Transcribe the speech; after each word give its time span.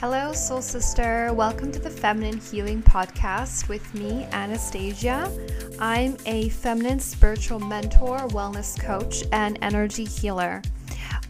Hello, 0.00 0.32
Soul 0.32 0.62
Sister. 0.62 1.32
Welcome 1.32 1.72
to 1.72 1.80
the 1.80 1.90
Feminine 1.90 2.38
Healing 2.38 2.84
Podcast 2.84 3.68
with 3.68 3.92
me, 3.94 4.28
Anastasia. 4.30 5.28
I'm 5.80 6.16
a 6.24 6.50
feminine 6.50 7.00
spiritual 7.00 7.58
mentor, 7.58 8.18
wellness 8.28 8.80
coach, 8.80 9.24
and 9.32 9.58
energy 9.60 10.04
healer. 10.04 10.62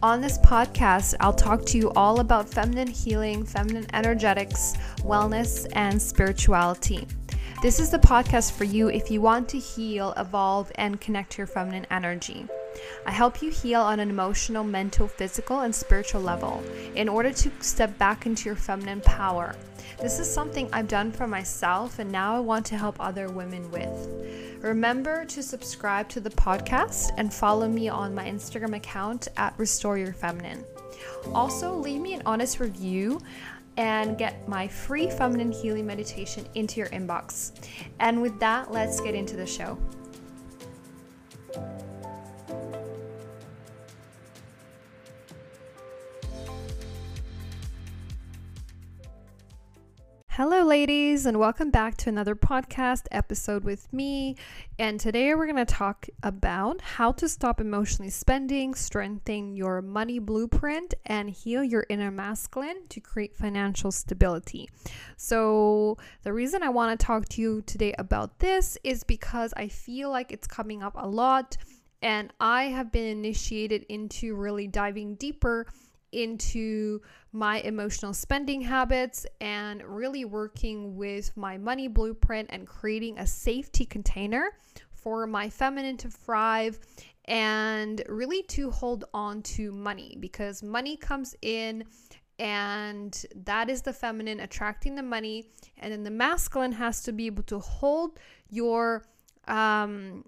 On 0.03 0.21
this 0.21 0.37
podcast, 0.37 1.15
I'll 1.19 1.33
talk 1.33 1.65
to 1.65 1.79
you 1.79 1.89
all 1.95 2.19
about 2.19 2.47
feminine 2.47 2.85
healing, 2.85 3.43
feminine 3.43 3.87
energetics, 3.93 4.75
wellness, 4.99 5.65
and 5.73 5.99
spirituality. 5.99 7.07
This 7.63 7.79
is 7.79 7.89
the 7.89 7.97
podcast 7.97 8.51
for 8.51 8.65
you 8.65 8.89
if 8.89 9.09
you 9.09 9.19
want 9.19 9.49
to 9.49 9.57
heal, 9.57 10.13
evolve, 10.15 10.71
and 10.75 11.01
connect 11.01 11.31
to 11.31 11.37
your 11.39 11.47
feminine 11.47 11.87
energy. 11.89 12.47
I 13.05 13.11
help 13.11 13.41
you 13.41 13.49
heal 13.49 13.81
on 13.81 13.99
an 13.99 14.09
emotional, 14.09 14.63
mental, 14.63 15.07
physical, 15.07 15.61
and 15.61 15.73
spiritual 15.73 16.21
level 16.21 16.63
in 16.95 17.09
order 17.09 17.31
to 17.31 17.51
step 17.59 17.97
back 17.97 18.25
into 18.25 18.45
your 18.45 18.55
feminine 18.55 19.01
power. 19.01 19.55
This 20.01 20.19
is 20.19 20.31
something 20.31 20.69
I've 20.71 20.87
done 20.87 21.11
for 21.11 21.27
myself, 21.27 21.99
and 21.99 22.09
now 22.09 22.35
I 22.35 22.39
want 22.39 22.65
to 22.67 22.77
help 22.77 22.95
other 22.99 23.27
women 23.27 23.69
with. 23.69 24.59
Remember 24.61 25.25
to 25.25 25.43
subscribe 25.43 26.07
to 26.09 26.19
the 26.19 26.29
podcast 26.29 27.09
and 27.17 27.33
follow 27.33 27.67
me 27.67 27.89
on 27.89 28.15
my 28.15 28.25
Instagram 28.25 28.75
account 28.75 29.27
at 29.35 29.53
Restore 29.57 29.97
Your 29.97 30.13
Feminine. 30.13 30.63
Also, 31.33 31.75
leave 31.75 31.99
me 31.99 32.13
an 32.13 32.21
honest 32.25 32.59
review 32.59 33.19
and 33.75 34.17
get 34.17 34.47
my 34.47 34.67
free 34.67 35.09
feminine 35.09 35.51
healing 35.51 35.85
meditation 35.85 36.45
into 36.55 36.79
your 36.79 36.89
inbox. 36.89 37.51
And 37.99 38.21
with 38.21 38.39
that, 38.39 38.71
let's 38.71 38.99
get 39.01 39.15
into 39.15 39.35
the 39.35 39.45
show. 39.45 39.77
Hello, 50.39 50.63
ladies, 50.63 51.25
and 51.25 51.37
welcome 51.37 51.69
back 51.69 51.97
to 51.97 52.07
another 52.07 52.33
podcast 52.33 53.07
episode 53.11 53.65
with 53.65 53.91
me. 53.91 54.37
And 54.79 54.97
today 54.97 55.35
we're 55.35 55.51
going 55.51 55.57
to 55.57 55.65
talk 55.65 56.07
about 56.23 56.79
how 56.79 57.11
to 57.11 57.27
stop 57.27 57.59
emotionally 57.59 58.09
spending, 58.09 58.73
strengthen 58.73 59.53
your 59.53 59.81
money 59.81 60.17
blueprint, 60.17 60.93
and 61.05 61.29
heal 61.29 61.61
your 61.61 61.85
inner 61.89 62.09
masculine 62.09 62.87
to 62.87 63.01
create 63.01 63.35
financial 63.35 63.91
stability. 63.91 64.69
So, 65.17 65.97
the 66.23 66.31
reason 66.31 66.63
I 66.63 66.69
want 66.69 66.97
to 66.97 67.05
talk 67.05 67.27
to 67.31 67.41
you 67.41 67.61
today 67.63 67.93
about 67.99 68.39
this 68.39 68.77
is 68.81 69.03
because 69.03 69.53
I 69.57 69.67
feel 69.67 70.09
like 70.09 70.31
it's 70.31 70.47
coming 70.47 70.81
up 70.81 70.95
a 70.97 71.05
lot, 71.05 71.57
and 72.01 72.31
I 72.39 72.67
have 72.67 72.93
been 72.93 73.07
initiated 73.07 73.85
into 73.89 74.35
really 74.35 74.67
diving 74.67 75.15
deeper 75.15 75.67
into 76.11 77.01
my 77.31 77.59
emotional 77.61 78.13
spending 78.13 78.61
habits 78.61 79.25
and 79.41 79.83
really 79.83 80.25
working 80.25 80.95
with 80.95 81.35
my 81.37 81.57
money 81.57 81.87
blueprint 81.87 82.49
and 82.51 82.67
creating 82.67 83.17
a 83.19 83.27
safety 83.27 83.85
container 83.85 84.51
for 84.91 85.27
my 85.27 85.49
feminine 85.49 85.97
to 85.97 86.09
thrive 86.09 86.79
and 87.25 88.01
really 88.09 88.43
to 88.43 88.71
hold 88.71 89.05
on 89.13 89.41
to 89.43 89.71
money 89.71 90.17
because 90.19 90.63
money 90.63 90.97
comes 90.97 91.35
in 91.41 91.83
and 92.39 93.25
that 93.35 93.69
is 93.69 93.81
the 93.81 93.91
feminine 93.91 94.39
attracting 94.39 94.95
the 94.95 95.03
money. 95.03 95.49
And 95.77 95.91
then 95.91 96.03
the 96.03 96.11
masculine 96.11 96.71
has 96.71 97.03
to 97.03 97.11
be 97.11 97.25
able 97.25 97.43
to 97.43 97.59
hold 97.59 98.19
your 98.49 99.05
um 99.47 100.25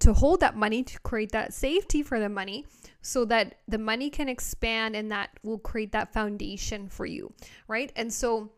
to 0.00 0.12
hold 0.12 0.40
that 0.40 0.56
money 0.56 0.82
to 0.82 1.00
create 1.00 1.32
that 1.32 1.52
safety 1.52 2.02
for 2.02 2.20
the 2.20 2.28
money 2.28 2.66
so 3.02 3.24
that 3.24 3.56
the 3.68 3.78
money 3.78 4.10
can 4.10 4.28
expand 4.28 4.94
and 4.94 5.10
that 5.10 5.30
will 5.42 5.58
create 5.58 5.92
that 5.92 6.12
foundation 6.12 6.88
for 6.88 7.06
you, 7.06 7.32
right? 7.68 7.92
And 7.96 8.12
so 8.12 8.50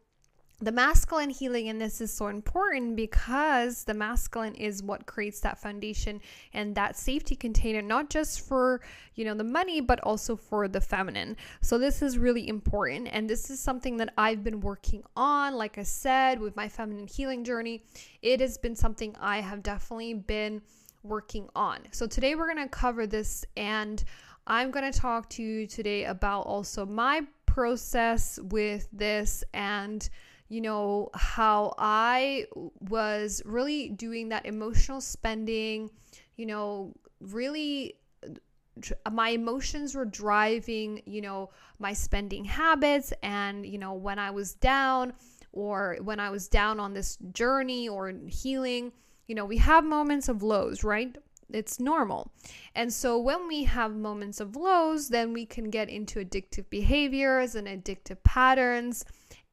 the 0.63 0.73
masculine 0.73 1.31
healing 1.31 1.69
in 1.69 1.79
this 1.79 2.03
is 2.03 2.13
so 2.13 2.27
important 2.27 2.95
because 2.95 3.85
the 3.85 3.95
masculine 3.95 4.55
is 4.55 4.83
what 4.83 5.07
creates 5.07 5.41
that 5.41 5.59
foundation 5.59 6.21
and 6.53 6.75
that 6.75 6.97
safety 6.97 7.35
container 7.35 7.81
not 7.81 8.11
just 8.11 8.47
for 8.47 8.83
you 9.15 9.25
know 9.25 9.35
the 9.35 9.45
money 9.45 9.81
but 9.81 9.99
also 10.01 10.37
for 10.37 10.69
the 10.69 10.81
feminine 10.81 11.35
so 11.63 11.79
this 11.79 12.03
is 12.03 12.19
really 12.19 12.47
important 12.47 13.09
and 13.11 13.29
this 13.29 13.49
is 13.49 13.59
something 13.59 13.97
that 13.97 14.13
i've 14.19 14.45
been 14.45 14.61
working 14.61 15.03
on 15.17 15.55
like 15.55 15.79
i 15.79 15.83
said 15.83 16.39
with 16.39 16.55
my 16.57 16.69
feminine 16.69 17.07
healing 17.07 17.43
journey 17.43 17.83
it 18.21 18.41
has 18.41 18.59
been 18.59 18.77
something 18.77 19.17
i 19.19 19.41
have 19.41 19.63
definitely 19.63 20.13
been 20.13 20.61
working 21.03 21.49
on. 21.55 21.81
So 21.93 22.07
today 22.07 22.35
we're 22.35 22.53
going 22.53 22.69
to 22.69 22.69
cover 22.69 23.07
this 23.07 23.45
and 23.57 24.03
I'm 24.47 24.71
going 24.71 24.91
to 24.91 24.99
talk 24.99 25.29
to 25.31 25.43
you 25.43 25.67
today 25.67 26.05
about 26.05 26.43
also 26.43 26.85
my 26.85 27.23
process 27.47 28.39
with 28.43 28.89
this 28.93 29.43
and 29.55 30.09
you 30.49 30.61
know 30.61 31.11
how 31.15 31.75
I 31.79 32.47
was 32.81 33.41
really 33.45 33.91
doing 33.91 34.29
that 34.31 34.47
emotional 34.47 35.01
spending, 35.01 35.91
you 36.37 36.47
know, 36.47 36.93
really 37.21 37.95
uh, 38.27 39.11
my 39.11 39.31
emotions 39.31 39.95
were 39.95 40.05
driving, 40.05 41.03
you 41.07 41.21
know, 41.21 41.51
my 41.79 41.93
spending 41.93 42.45
habits 42.45 43.13
and 43.23 43.65
you 43.65 43.79
know 43.79 43.95
when 43.95 44.19
I 44.19 44.31
was 44.31 44.55
down 44.55 45.13
or 45.53 45.99
when 46.03 46.19
I 46.19 46.31
was 46.31 46.49
down 46.49 46.81
on 46.81 46.95
this 46.95 47.17
journey 47.33 47.89
or 47.89 48.13
healing, 48.29 48.93
you 49.31 49.37
know, 49.37 49.45
we 49.45 49.59
have 49.59 49.85
moments 49.85 50.29
of 50.29 50.43
lows, 50.43 50.83
right? 50.83 51.17
it's 51.53 51.81
normal. 51.81 52.33
And 52.75 52.93
so 52.93 53.19
when 53.19 53.47
we 53.49 53.65
have 53.65 53.95
moments 53.95 54.41
of 54.41 54.57
lows, 54.57 55.09
then 55.09 55.33
we 55.33 55.47
can 55.47 55.71
get 55.71 55.89
into 55.89 56.25
addictive 56.25 56.69
behaviors 56.71 57.55
and 57.55 57.67
addictive 57.69 58.23
patterns. 58.25 59.05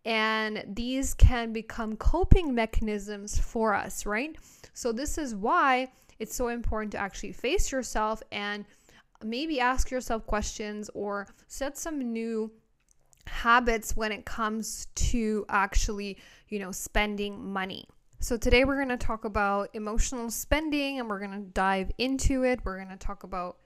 And 0.06 0.64
these 0.68 1.14
can 1.14 1.54
become 1.54 1.96
coping 1.98 2.56
mechanisms 2.56 3.40
for 3.40 3.74
us, 3.74 4.06
right? 4.06 4.36
So, 4.74 4.92
this 4.92 5.18
is 5.18 5.36
why 5.36 5.92
it's 6.20 6.36
so 6.36 6.48
important 6.48 6.92
to 6.94 7.00
actually 7.00 7.34
face 7.34 7.72
yourself 7.72 8.24
and 8.32 8.66
maybe 9.24 9.60
ask 9.60 9.92
yourself 9.92 10.26
questions 10.26 10.90
or 10.94 11.28
set 11.48 11.78
some 11.78 12.00
new 12.00 12.52
habits 13.26 13.98
when 13.98 14.12
it 14.12 14.24
comes 14.24 14.88
to 14.96 15.46
actually, 15.50 16.18
you 16.48 16.60
know, 16.60 16.72
spending 16.72 17.52
money. 17.52 17.86
So, 18.20 18.36
today 18.36 18.64
we're 18.66 18.78
going 18.78 18.90
to 18.90 18.98
talk 18.98 19.26
about 19.26 19.70
emotional 19.74 20.32
spending 20.32 21.00
and 21.00 21.08
we're 21.08 21.20
going 21.20 21.40
to 21.40 21.52
dive 21.52 21.92
into 22.00 22.44
it. 22.44 22.60
We're 22.66 22.78
going 22.78 22.90
to 22.90 22.98
talk 22.98 23.22
about 23.22 23.58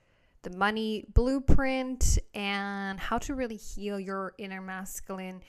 the 0.41 0.49
money 0.49 1.05
blueprint 1.13 2.19
and 2.33 2.99
how 2.99 3.17
to 3.19 3.33
really 3.33 3.55
heal 3.55 3.97
your 3.97 4.33
inner 4.37 4.61
masculine 4.61 5.41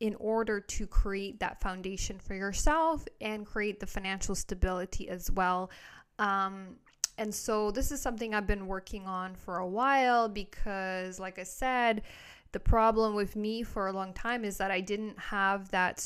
in 0.00 0.16
order 0.16 0.58
to 0.60 0.88
create 0.88 1.38
that 1.38 1.60
foundation 1.60 2.18
for 2.18 2.34
yourself 2.34 3.06
and 3.20 3.46
create 3.46 3.78
the 3.78 3.86
financial 3.86 4.34
stability 4.34 5.08
as 5.08 5.30
well. 5.30 5.70
Um, 6.18 6.78
and 7.16 7.32
so, 7.32 7.70
this 7.70 7.92
is 7.92 8.02
something 8.02 8.34
I've 8.34 8.48
been 8.48 8.66
working 8.66 9.06
on 9.06 9.36
for 9.36 9.58
a 9.58 9.68
while 9.68 10.28
because, 10.28 11.20
like 11.20 11.38
I 11.38 11.44
said, 11.44 12.02
the 12.50 12.60
problem 12.60 13.14
with 13.14 13.36
me 13.36 13.62
for 13.62 13.86
a 13.86 13.92
long 13.92 14.12
time 14.14 14.44
is 14.44 14.56
that 14.56 14.72
I 14.72 14.80
didn't 14.80 15.16
have 15.16 15.70
that 15.70 16.00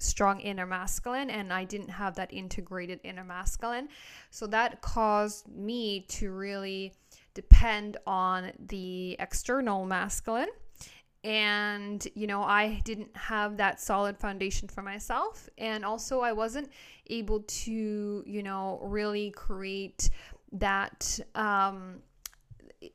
strong 0.00 0.40
inner 0.40 0.66
masculine 0.66 1.30
and 1.30 1.52
I 1.52 1.64
didn't 1.64 1.90
have 1.90 2.16
that 2.16 2.32
integrated 2.32 3.00
inner 3.04 3.24
masculine. 3.24 3.88
So 4.30 4.46
that 4.48 4.80
caused 4.80 5.48
me 5.48 6.06
to 6.08 6.32
really 6.32 6.94
depend 7.34 7.96
on 8.06 8.52
the 8.68 9.16
external 9.18 9.86
masculine. 9.86 10.48
And, 11.22 12.06
you 12.14 12.26
know, 12.26 12.42
I 12.42 12.80
didn't 12.84 13.14
have 13.14 13.58
that 13.58 13.78
solid 13.78 14.16
foundation 14.16 14.68
for 14.68 14.82
myself. 14.82 15.50
And 15.58 15.84
also, 15.84 16.20
I 16.20 16.32
wasn't 16.32 16.70
able 17.08 17.40
to, 17.40 18.24
you 18.26 18.42
know, 18.42 18.80
really 18.82 19.30
create 19.32 20.08
that 20.52 21.20
um, 21.34 22.00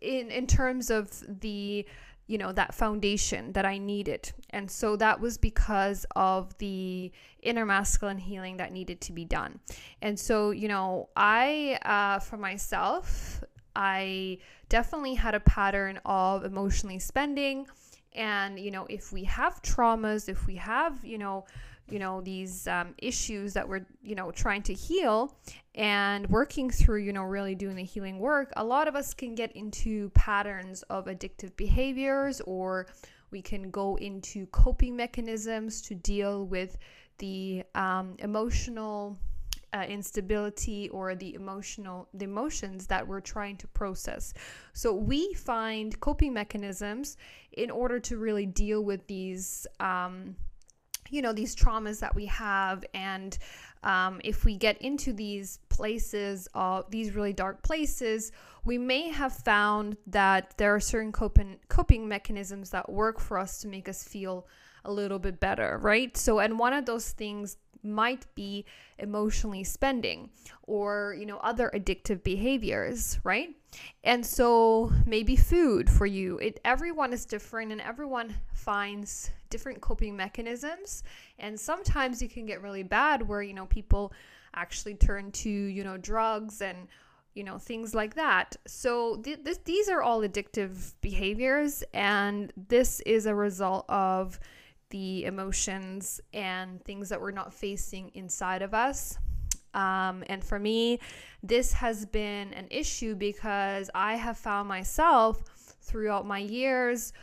in, 0.02 0.32
in 0.32 0.48
terms 0.48 0.90
of 0.90 1.24
the 1.40 1.86
you 2.28 2.38
know 2.38 2.52
that 2.52 2.74
foundation 2.74 3.52
that 3.54 3.66
i 3.66 3.78
needed. 3.78 4.32
And 4.50 4.70
so 4.70 4.96
that 4.98 5.20
was 5.20 5.38
because 5.38 6.06
of 6.16 6.58
the 6.58 7.12
inner 7.42 7.66
masculine 7.66 8.18
healing 8.18 8.58
that 8.58 8.72
needed 8.72 9.02
to 9.02 9.12
be 9.14 9.26
done. 9.26 9.60
And 10.02 10.20
so 10.20 10.52
you 10.52 10.68
know 10.68 11.10
i 11.16 11.78
uh, 11.84 12.20
for 12.20 12.38
myself 12.38 13.44
i 13.76 14.38
definitely 14.70 15.16
had 15.16 15.36
a 15.36 15.40
pattern 15.40 16.00
of 16.06 16.46
emotionally 16.46 17.00
spending. 17.00 17.68
And 18.14 18.60
you 18.60 18.72
know 18.72 18.86
if 18.90 19.12
we 19.12 19.26
have 19.26 19.62
traumas 19.62 20.30
if 20.30 20.48
we 20.48 20.56
have 20.56 21.04
you 21.04 21.18
know 21.18 21.46
you 21.90 22.00
know 22.00 22.22
these 22.22 22.68
um, 22.68 22.94
issues 22.98 23.54
that 23.54 23.68
we're 23.68 23.86
you 24.02 24.16
know 24.16 24.32
trying 24.32 24.62
to 24.64 24.74
heal 24.74 25.38
and 25.76 26.28
working 26.30 26.70
through 26.70 27.00
you 27.00 27.14
know 27.14 27.24
really 27.24 27.56
doing 27.56 27.76
the 27.76 27.84
healing 27.84 28.20
work 28.20 28.52
a 28.58 28.64
lot 28.64 28.88
of 28.88 28.96
us 28.96 29.14
can 29.14 29.36
get 29.36 29.52
into 29.56 30.10
patterns 30.10 30.84
of 30.84 31.06
addictive 31.06 31.56
behaviors 31.56 32.42
or 32.42 32.88
we 33.32 33.42
can 33.42 33.70
go 33.70 33.98
into 33.98 34.46
coping 34.48 34.96
mechanisms 34.96 35.82
to 35.82 35.96
deal 35.96 36.46
with 36.46 36.78
the 37.18 37.64
um, 37.76 38.16
emotional 38.20 39.18
uh, 39.74 39.84
instability 39.90 40.90
or 40.90 41.16
the 41.16 41.34
emotional 41.34 42.08
the 42.14 42.24
emotions 42.24 42.88
that 42.88 43.06
we're 43.06 43.20
trying 43.20 43.58
to 43.58 43.68
process. 43.68 44.34
So 44.74 44.94
we 44.94 45.34
find 45.34 46.00
coping 46.00 46.34
mechanisms 46.34 47.18
in 47.52 47.70
order 47.70 48.00
to 48.00 48.18
really 48.18 48.46
deal 48.46 48.84
with 48.84 49.06
these 49.08 49.68
um, 49.82 50.36
you 51.10 51.22
know 51.22 51.34
these 51.34 51.56
traumas 51.56 52.00
that 52.00 52.16
we 52.16 52.26
have. 52.28 52.84
And 52.94 53.38
um, 53.84 54.20
if 54.24 54.46
we 54.46 54.58
get 54.58 54.82
into 54.82 55.14
these 55.14 55.60
places 55.70 56.48
uh, 56.54 56.84
these 56.90 57.14
really 57.14 57.34
dark 57.34 57.62
places 57.62 58.32
we 58.64 58.78
may 58.78 59.10
have 59.10 59.34
found 59.34 59.96
that 60.08 60.58
there 60.58 60.74
are 60.74 60.80
certain 60.80 61.12
coping 61.12 61.58
coping 61.70 62.08
mechanisms 62.08 62.72
that 62.72 62.90
work 62.90 63.20
for 63.20 63.38
us 63.38 63.60
to 63.60 63.68
make 63.68 63.88
us 63.88 64.04
feel 64.04 64.48
a 64.86 64.92
little 64.92 65.20
bit 65.20 65.40
better 65.40 65.80
right? 65.82 66.16
So 66.18 66.40
and 66.40 66.58
one 66.58 66.74
of 66.74 66.86
those 66.86 67.12
things 67.12 67.58
might 67.86 68.26
be 68.36 68.66
emotionally 69.00 69.64
spending 69.64 70.30
or 70.64 71.16
you 71.20 71.26
know 71.26 71.38
other 71.38 71.72
addictive 71.74 72.24
behaviors 72.24 73.20
right? 73.24 73.50
And 74.04 74.26
so 74.26 74.92
maybe 75.06 75.36
food 75.36 75.90
for 75.90 76.06
you. 76.06 76.38
It 76.40 76.60
everyone 76.64 77.14
is 77.14 77.26
different 77.26 77.72
and 77.72 77.82
everyone 77.82 78.34
finds 78.54 79.32
different 79.50 79.82
coping 79.82 80.16
mechanisms. 80.16 81.04
And 81.40 81.60
sometimes 81.60 82.22
you 82.22 82.30
can 82.30 82.46
get 82.46 82.62
really 82.62 82.84
bad 82.84 83.28
where 83.28 83.42
you 83.42 83.54
know 83.54 83.66
people 83.66 84.14
actually 84.56 84.96
turn 84.96 85.32
to 85.32 85.50
you 85.50 85.84
know 85.84 85.98
drugs 85.98 86.62
and 86.62 86.88
you 87.34 87.44
know 87.44 87.58
things 87.58 87.94
like 87.94 88.16
that. 88.16 88.56
So 88.66 89.18
th- 89.18 89.40
this, 89.44 89.60
these 89.66 89.90
are 89.90 90.02
all 90.02 90.22
addictive 90.22 90.94
behaviors 91.02 91.84
and 91.94 92.52
this 92.70 93.02
is 93.02 93.26
a 93.26 93.36
result 93.36 93.86
of 93.90 94.40
the 94.90 95.26
emotions 95.26 96.22
and 96.34 96.84
things 96.84 97.10
that 97.10 97.20
we're 97.20 97.32
not 97.32 97.54
facing 97.54 98.12
inside 98.14 98.62
of 98.62 98.74
us. 98.74 99.18
Um, 99.74 100.24
and 100.28 100.44
for 100.44 100.58
me, 100.58 101.00
this 101.44 101.74
has 101.74 102.06
been 102.06 102.54
an 102.54 102.68
issue 102.72 103.16
because 103.16 103.90
I 103.94 104.16
have 104.16 104.38
found 104.38 104.70
myself 104.70 105.44
throughout 105.82 106.26
my 106.26 106.40
years, 106.40 107.14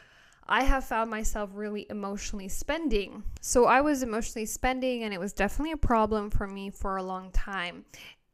I 0.48 0.64
have 0.64 0.84
found 0.84 1.10
myself 1.10 1.50
really 1.54 1.86
emotionally 1.88 2.48
spending. 2.48 3.22
So 3.40 3.66
I 3.66 3.80
was 3.80 4.02
emotionally 4.02 4.46
spending, 4.46 5.04
and 5.04 5.14
it 5.14 5.20
was 5.20 5.32
definitely 5.32 5.72
a 5.72 5.76
problem 5.76 6.30
for 6.30 6.46
me 6.46 6.70
for 6.70 6.96
a 6.96 7.02
long 7.02 7.30
time. 7.30 7.84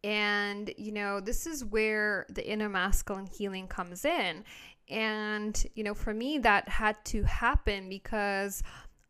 And, 0.04 0.72
you 0.76 0.92
know, 0.92 1.20
this 1.20 1.46
is 1.46 1.64
where 1.64 2.26
the 2.30 2.48
inner 2.48 2.68
masculine 2.68 3.26
healing 3.26 3.68
comes 3.68 4.04
in. 4.04 4.44
And, 4.88 5.66
you 5.74 5.84
know, 5.84 5.94
for 5.94 6.14
me, 6.14 6.38
that 6.38 6.68
had 6.68 6.96
to 7.06 7.22
happen 7.24 7.88
because 7.88 8.62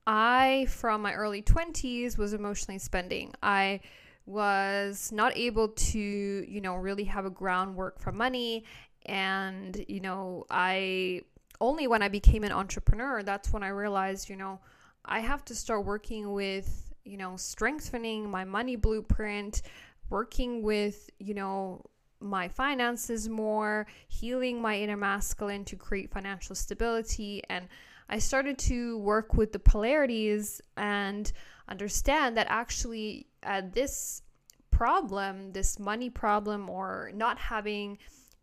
I, 0.09 0.67
from 0.71 1.03
my 1.03 1.13
early 1.13 1.43
20s, 1.43 2.17
was 2.17 2.33
emotionally 2.33 2.79
spending. 2.79 3.35
I 3.43 3.81
was 4.25 5.13
not 5.13 5.37
able 5.37 5.69
to, 5.69 5.99
you 5.99 6.63
know, 6.63 6.77
really 6.77 7.05
have 7.05 7.27
a 7.27 7.31
groundwork 7.31 8.01
for 8.01 8.11
money. 8.11 8.65
And, 9.05 9.85
you 9.87 10.01
know, 10.01 10.47
I 10.51 11.23
only 11.61 11.87
when 11.87 12.03
I 12.03 12.09
became 12.09 12.43
an 12.43 12.53
entrepreneur, 12.53 13.23
that's 13.23 13.53
when 13.53 13.63
I 13.63 13.69
realized, 13.69 14.31
you 14.31 14.37
know, 14.37 14.61
I 15.05 15.21
have 15.21 15.45
to 15.47 15.55
start 15.55 15.85
working 15.85 16.33
with, 16.33 16.91
you 17.05 17.19
know, 17.19 17.37
strengthening 17.37 18.31
my 18.31 18.47
money 18.47 18.77
blueprint, 18.77 19.61
working 20.09 20.63
with, 20.63 21.11
you 21.19 21.35
know, 21.35 21.85
my 22.19 22.49
finances 22.49 23.29
more, 23.29 23.87
healing 24.09 24.61
my 24.63 24.79
inner 24.79 24.97
masculine 24.97 25.67
to 25.67 25.77
create 25.77 26.11
financial 26.11 26.55
stability 26.55 27.43
and 27.51 27.69
I 28.09 28.19
started 28.19 28.59
to 28.59 28.99
work 28.99 29.35
with 29.35 29.53
the 29.53 29.59
polarities 29.59 30.61
and 30.77 31.31
understand 31.69 32.37
that 32.37 32.47
actually 32.49 33.27
uh, 33.43 33.63
this 33.73 34.23
problem, 34.71 35.53
this 35.53 35.79
money 35.79 36.09
problem, 36.09 36.71
or 36.71 37.11
not 37.15 37.39
having, 37.39 37.99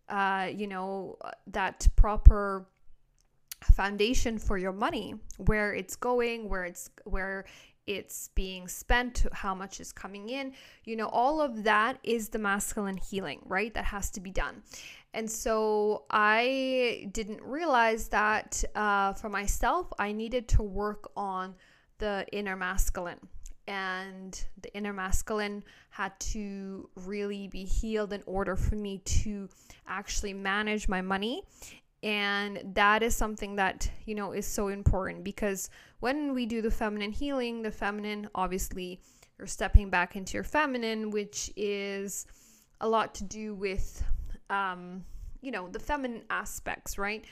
uh, 0.09 0.49
you 0.53 0.67
know, 0.67 1.17
that 1.47 1.87
proper 1.95 2.67
foundation 3.63 4.37
for 4.37 4.57
your 4.57 4.73
money, 4.73 5.15
where 5.37 5.73
it's 5.73 5.95
going, 5.95 6.49
where 6.49 6.65
it's 6.65 6.89
where 7.05 7.45
it's 7.87 8.29
being 8.35 8.67
spent, 8.67 9.25
how 9.31 9.53
much 9.53 9.79
is 9.79 9.91
coming 9.91 10.29
in, 10.29 10.53
you 10.85 10.95
know, 10.95 11.07
all 11.07 11.39
of 11.39 11.63
that 11.63 11.99
is 12.03 12.29
the 12.29 12.39
masculine 12.39 12.97
healing, 12.97 13.39
right? 13.45 13.73
That 13.73 13.85
has 13.85 14.09
to 14.11 14.21
be 14.21 14.31
done. 14.31 14.63
And 15.15 15.31
so 15.31 16.03
I 16.11 17.07
didn't 17.13 17.41
realize 17.41 18.09
that 18.09 18.61
uh, 18.75 19.13
for 19.13 19.29
myself, 19.29 19.87
I 19.97 20.11
needed 20.11 20.49
to 20.49 20.61
work 20.61 21.09
on 21.15 21.55
the 21.99 22.25
inner 22.33 22.57
masculine. 22.57 23.21
And 23.65 24.43
the 24.61 24.75
inner 24.75 24.91
masculine 24.91 25.63
had 25.89 26.19
to 26.19 26.89
really 26.95 27.47
be 27.47 27.63
healed 27.63 28.11
in 28.11 28.23
order 28.25 28.57
for 28.57 28.75
me 28.75 28.97
to 29.23 29.47
actually 29.87 30.33
manage 30.33 30.89
my 30.89 31.01
money. 31.01 31.43
And 32.03 32.73
that 32.73 33.01
is 33.01 33.15
something 33.15 33.55
that, 33.55 33.89
you 34.05 34.15
know, 34.15 34.33
is 34.33 34.45
so 34.45 34.67
important 34.67 35.23
because 35.23 35.69
when 36.01 36.33
we 36.33 36.45
do 36.45 36.61
the 36.61 36.69
feminine 36.69 37.13
healing, 37.13 37.61
the 37.61 37.71
feminine, 37.71 38.27
obviously, 38.35 38.99
you're 39.37 39.47
stepping 39.47 39.89
back 39.89 40.17
into 40.17 40.33
your 40.33 40.43
feminine, 40.43 41.09
which 41.09 41.49
is 41.55 42.27
a 42.81 42.87
lot 42.87 43.15
to 43.15 43.23
do 43.23 43.55
with 43.55 44.03
um, 44.49 45.03
you 45.41 45.51
know, 45.51 45.67
the 45.69 45.79
feminine 45.79 46.23
aspects, 46.29 46.97
right? 46.97 47.25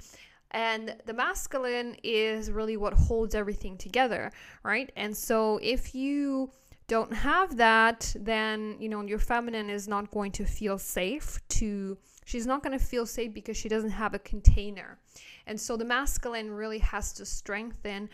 And 0.52 0.96
the 1.06 1.14
masculine 1.14 1.96
is 2.04 2.52
really 2.52 2.78
what 2.78 2.94
holds 2.94 3.34
everything 3.34 3.78
together, 3.78 4.32
right? 4.64 4.92
And 4.96 5.16
so 5.16 5.60
if 5.64 5.96
you 5.96 6.52
don't 6.88 7.14
have 7.14 7.58
that, 7.58 8.16
then, 8.20 8.76
you 8.80 8.88
know, 8.88 9.02
your 9.02 9.18
feminine 9.18 9.70
is 9.70 9.88
not 9.88 10.12
going 10.12 10.32
to 10.34 10.46
feel 10.46 10.78
safe 10.78 11.40
to, 11.48 11.98
she's 12.26 12.46
not 12.46 12.62
going 12.62 12.78
to 12.78 12.86
feel 12.86 13.06
safe 13.08 13.34
because 13.34 13.58
she 13.58 13.68
doesn't 13.70 13.90
have 13.90 14.14
a 14.14 14.20
container. 14.20 15.00
And 15.48 15.60
so 15.60 15.76
the 15.76 15.86
masculine 15.86 16.52
really 16.52 16.80
has 16.80 17.14
to 17.14 17.26
strengthen 17.26 18.10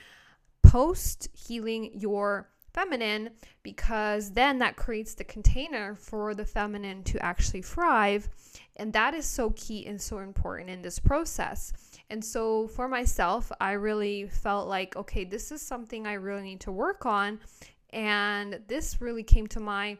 post 0.63 1.28
healing 1.34 1.92
your 1.94 2.50
feminine 2.74 3.31
because 3.63 4.31
then 4.31 4.60
that 4.60 4.75
creates 4.75 5.16
the 5.16 5.24
container 5.24 5.95
for 5.95 6.34
the 6.34 6.45
feminine 6.45 7.04
to 7.04 7.24
actually 7.24 7.62
thrive. 7.62 8.30
And 8.80 8.94
that 8.94 9.14
is 9.14 9.26
so 9.26 9.52
key 9.52 9.86
and 9.86 10.02
so 10.02 10.20
important 10.20 10.70
in 10.70 10.81
this 10.81 11.00
process. 11.00 11.74
And 12.10 12.24
so 12.24 12.68
for 12.68 12.88
myself, 12.88 13.52
I 13.60 13.74
really 13.74 14.28
felt 14.28 14.68
like, 14.68 14.96
okay, 14.96 15.26
this 15.26 15.52
is 15.52 15.62
something 15.62 16.08
I 16.08 16.14
really 16.14 16.42
need 16.42 16.62
to 16.62 16.72
work 16.72 17.06
on. 17.06 17.40
And 17.92 18.60
this 18.68 19.02
really 19.02 19.24
came 19.24 19.48
to 19.48 19.60
my, 19.60 19.98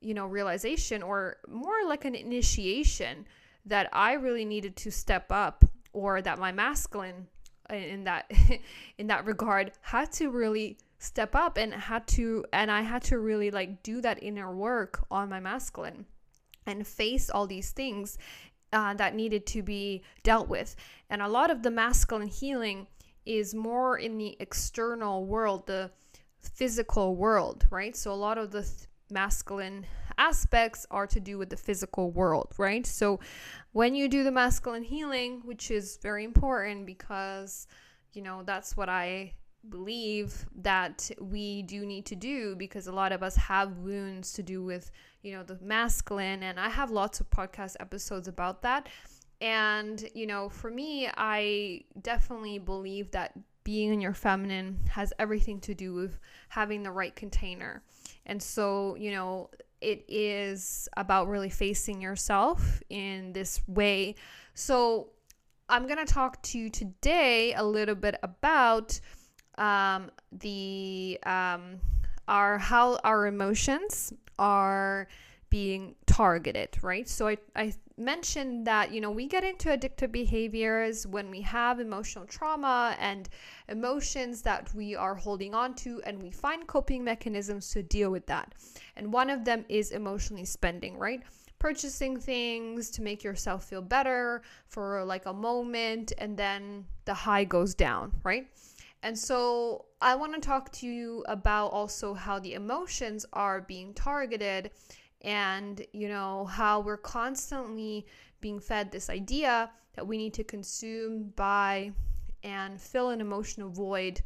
you 0.00 0.12
know, 0.12 0.26
realization 0.26 1.02
or 1.02 1.36
more 1.48 1.84
like 1.86 2.04
an 2.04 2.14
initiation 2.14 3.26
that 3.66 3.88
I 3.92 4.14
really 4.14 4.44
needed 4.44 4.74
to 4.76 4.90
step 4.90 5.30
up 5.30 5.64
or 5.92 6.20
that 6.22 6.38
my 6.38 6.50
masculine 6.50 7.28
uh, 7.70 7.74
in 7.74 8.04
that 8.04 8.30
in 8.98 9.06
that 9.08 9.24
regard 9.26 9.72
had 9.82 10.10
to 10.12 10.30
really 10.30 10.78
step 10.98 11.34
up 11.34 11.56
and 11.56 11.72
had 11.72 12.06
to 12.06 12.44
and 12.52 12.70
I 12.70 12.82
had 12.82 13.02
to 13.04 13.18
really 13.18 13.50
like 13.50 13.82
do 13.82 14.00
that 14.00 14.22
inner 14.22 14.54
work 14.54 15.04
on 15.10 15.28
my 15.28 15.40
masculine 15.40 16.06
and 16.70 16.86
face 16.86 17.28
all 17.30 17.46
these 17.46 17.70
things 17.70 18.18
uh, 18.72 18.94
that 18.94 19.14
needed 19.14 19.46
to 19.46 19.62
be 19.62 20.02
dealt 20.22 20.48
with. 20.48 20.76
And 21.10 21.22
a 21.22 21.28
lot 21.28 21.50
of 21.50 21.62
the 21.62 21.70
masculine 21.70 22.28
healing 22.28 22.86
is 23.26 23.54
more 23.54 23.98
in 23.98 24.16
the 24.16 24.36
external 24.40 25.26
world, 25.26 25.66
the 25.66 25.90
physical 26.38 27.16
world, 27.16 27.66
right? 27.70 27.96
So 27.96 28.12
a 28.12 28.14
lot 28.14 28.38
of 28.38 28.50
the 28.50 28.62
th- 28.62 28.88
masculine 29.10 29.86
aspects 30.18 30.86
are 30.90 31.06
to 31.06 31.20
do 31.20 31.38
with 31.38 31.50
the 31.50 31.56
physical 31.56 32.10
world, 32.10 32.52
right? 32.58 32.86
So 32.86 33.20
when 33.72 33.94
you 33.94 34.08
do 34.08 34.22
the 34.24 34.30
masculine 34.30 34.82
healing, 34.82 35.42
which 35.44 35.70
is 35.70 35.98
very 36.02 36.24
important 36.24 36.86
because 36.86 37.66
you 38.12 38.22
know 38.22 38.42
that's 38.44 38.76
what 38.76 38.88
I 38.88 39.34
believe 39.68 40.46
that 40.62 41.10
we 41.20 41.62
do 41.62 41.84
need 41.84 42.06
to 42.06 42.16
do 42.16 42.56
because 42.56 42.86
a 42.86 42.92
lot 42.92 43.12
of 43.12 43.22
us 43.22 43.36
have 43.36 43.78
wounds 43.78 44.32
to 44.32 44.42
do 44.42 44.62
with 44.62 44.90
you 45.22 45.32
know 45.32 45.42
the 45.42 45.58
masculine 45.62 46.42
and 46.42 46.58
i 46.58 46.68
have 46.68 46.90
lots 46.90 47.20
of 47.20 47.28
podcast 47.30 47.76
episodes 47.80 48.28
about 48.28 48.62
that. 48.62 48.88
And 49.42 50.06
you 50.14 50.26
know 50.26 50.48
for 50.48 50.70
me 50.70 51.08
i 51.16 51.82
definitely 52.00 52.58
believe 52.58 53.10
that 53.12 53.32
being 53.64 53.92
in 53.92 54.00
your 54.00 54.14
feminine 54.14 54.80
has 54.90 55.12
everything 55.18 55.60
to 55.60 55.74
do 55.74 55.92
with 55.94 56.18
having 56.48 56.82
the 56.82 56.90
right 56.90 57.14
container. 57.14 57.82
And 58.26 58.42
so 58.42 58.96
you 58.96 59.10
know 59.12 59.50
it 59.80 60.04
is 60.08 60.88
about 60.96 61.28
really 61.28 61.48
facing 61.48 62.02
yourself 62.02 62.82
in 62.90 63.32
this 63.32 63.62
way. 63.66 64.14
So 64.54 65.10
i'm 65.68 65.86
going 65.86 66.04
to 66.04 66.12
talk 66.12 66.42
to 66.42 66.58
you 66.58 66.68
today 66.68 67.54
a 67.54 67.64
little 67.64 67.94
bit 67.94 68.16
about 68.22 69.00
um, 69.56 70.10
the 70.32 71.18
um, 71.24 71.80
our 72.28 72.58
how 72.58 72.98
our 73.04 73.26
emotions 73.26 74.12
are 74.40 75.06
being 75.50 75.96
targeted, 76.06 76.70
right? 76.80 77.08
So 77.08 77.28
I, 77.28 77.36
I 77.54 77.74
mentioned 77.96 78.66
that 78.66 78.92
you 78.92 79.00
know 79.00 79.10
we 79.10 79.26
get 79.26 79.44
into 79.44 79.68
addictive 79.68 80.10
behaviors 80.10 81.06
when 81.06 81.30
we 81.30 81.42
have 81.42 81.80
emotional 81.80 82.24
trauma 82.24 82.96
and 82.98 83.28
emotions 83.68 84.40
that 84.42 84.72
we 84.74 84.96
are 84.96 85.14
holding 85.14 85.54
on 85.54 85.74
to 85.74 86.00
and 86.06 86.22
we 86.22 86.30
find 86.30 86.66
coping 86.66 87.04
mechanisms 87.04 87.70
to 87.72 87.82
deal 87.82 88.10
with 88.10 88.26
that. 88.26 88.54
And 88.96 89.12
one 89.12 89.28
of 89.28 89.44
them 89.44 89.64
is 89.68 89.90
emotionally 89.90 90.46
spending 90.46 90.96
right? 90.98 91.22
Purchasing 91.58 92.18
things 92.18 92.88
to 92.90 93.02
make 93.02 93.22
yourself 93.22 93.64
feel 93.64 93.82
better 93.82 94.40
for 94.66 95.04
like 95.04 95.26
a 95.26 95.32
moment 95.32 96.12
and 96.16 96.34
then 96.34 96.86
the 97.04 97.12
high 97.12 97.44
goes 97.44 97.74
down 97.74 98.12
right 98.24 98.46
and 99.02 99.18
so 99.18 99.86
I 100.00 100.14
want 100.14 100.34
to 100.34 100.40
talk 100.40 100.70
to 100.72 100.86
you 100.86 101.24
about 101.28 101.68
also 101.68 102.14
how 102.14 102.38
the 102.38 102.54
emotions 102.54 103.26
are 103.32 103.60
being 103.60 103.94
targeted 103.94 104.70
and 105.22 105.84
you 105.92 106.08
know 106.08 106.46
how 106.46 106.80
we're 106.80 106.96
constantly 106.96 108.06
being 108.40 108.60
fed 108.60 108.90
this 108.90 109.10
idea 109.10 109.70
that 109.94 110.06
we 110.06 110.16
need 110.16 110.34
to 110.34 110.44
consume 110.44 111.32
buy 111.36 111.92
and 112.42 112.80
fill 112.80 113.10
an 113.10 113.20
emotional 113.20 113.68
void. 113.68 114.22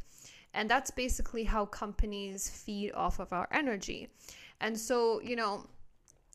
And 0.53 0.71
that's 0.71 0.93
basically 0.93 1.43
how 1.45 1.67
companies 1.67 2.49
feed 2.49 2.93
off 2.93 3.19
of 3.19 3.33
our 3.33 3.49
energy. 3.51 4.09
And 4.61 4.79
so 4.79 5.21
you 5.21 5.37
know 5.37 5.67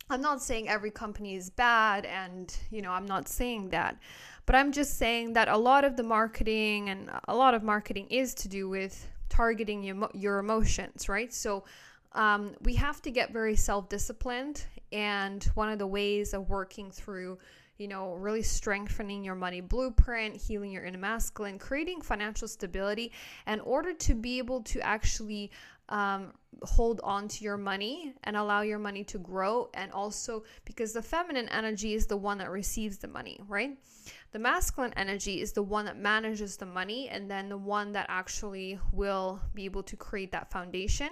i'm 0.09 0.21
not 0.21 0.41
saying 0.41 0.67
every 0.67 0.91
company 0.91 1.35
is 1.35 1.49
bad 1.49 2.05
and 2.05 2.57
you 2.71 2.81
know 2.81 2.91
i'm 2.91 3.05
not 3.05 3.27
saying 3.27 3.69
that 3.69 3.97
but 4.49 4.55
i'm 4.55 4.71
just 4.71 4.97
saying 4.97 5.33
that 5.33 5.47
a 5.47 5.57
lot 5.57 5.85
of 5.85 5.95
the 5.95 6.01
marketing 6.01 6.89
and 6.89 7.11
a 7.27 7.35
lot 7.35 7.53
of 7.53 7.61
marketing 7.61 8.07
is 8.09 8.33
to 8.33 8.47
do 8.47 8.67
with 8.67 9.07
targeting 9.29 9.83
your, 9.83 10.09
your 10.15 10.39
emotions 10.39 11.07
right 11.07 11.31
so 11.31 11.63
um, 12.13 12.55
we 12.61 12.73
have 12.75 13.01
to 13.03 13.11
get 13.11 13.31
very 13.31 13.55
self 13.55 13.89
disciplined. 13.89 14.65
And 14.91 15.43
one 15.53 15.69
of 15.69 15.79
the 15.79 15.87
ways 15.87 16.33
of 16.33 16.49
working 16.49 16.89
through, 16.89 17.37
you 17.77 17.87
know, 17.87 18.13
really 18.13 18.41
strengthening 18.41 19.23
your 19.23 19.35
money 19.35 19.61
blueprint, 19.61 20.35
healing 20.35 20.71
your 20.71 20.83
inner 20.83 20.97
masculine, 20.97 21.59
creating 21.59 22.01
financial 22.01 22.47
stability, 22.47 23.11
in 23.45 23.59
order 23.59 23.93
to 23.93 24.15
be 24.15 24.39
able 24.39 24.61
to 24.63 24.81
actually 24.81 25.51
um, 25.89 26.33
hold 26.63 27.01
on 27.03 27.27
to 27.27 27.43
your 27.43 27.57
money 27.57 28.13
and 28.23 28.35
allow 28.35 28.61
your 28.61 28.79
money 28.79 29.03
to 29.05 29.17
grow. 29.17 29.69
And 29.73 29.91
also 29.91 30.43
because 30.65 30.93
the 30.93 31.01
feminine 31.01 31.49
energy 31.49 31.93
is 31.93 32.05
the 32.05 32.17
one 32.17 32.37
that 32.39 32.49
receives 32.49 32.97
the 32.97 33.07
money, 33.07 33.39
right? 33.47 33.77
The 34.31 34.39
masculine 34.39 34.93
energy 34.95 35.41
is 35.41 35.53
the 35.53 35.63
one 35.63 35.85
that 35.85 35.97
manages 35.97 36.57
the 36.57 36.65
money 36.65 37.09
and 37.09 37.29
then 37.29 37.49
the 37.49 37.57
one 37.57 37.91
that 37.93 38.05
actually 38.09 38.79
will 38.91 39.41
be 39.53 39.65
able 39.65 39.83
to 39.83 39.95
create 39.95 40.31
that 40.31 40.51
foundation 40.51 41.09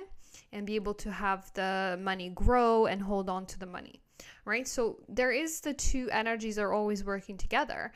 and 0.51 0.65
be 0.65 0.75
able 0.75 0.93
to 0.93 1.12
have 1.12 1.51
the 1.53 2.00
money 2.01 2.29
grow 2.29 2.86
and 2.86 3.01
hold 3.01 3.29
on 3.29 3.46
to 3.48 3.60
the 3.60 3.65
money 3.65 4.01
right 4.46 4.67
so 4.67 4.98
there 5.10 5.31
is 5.31 5.62
the 5.62 5.74
two 5.74 6.10
energies 6.12 6.57
are 6.57 6.74
always 6.74 7.03
working 7.03 7.38
together 7.38 7.91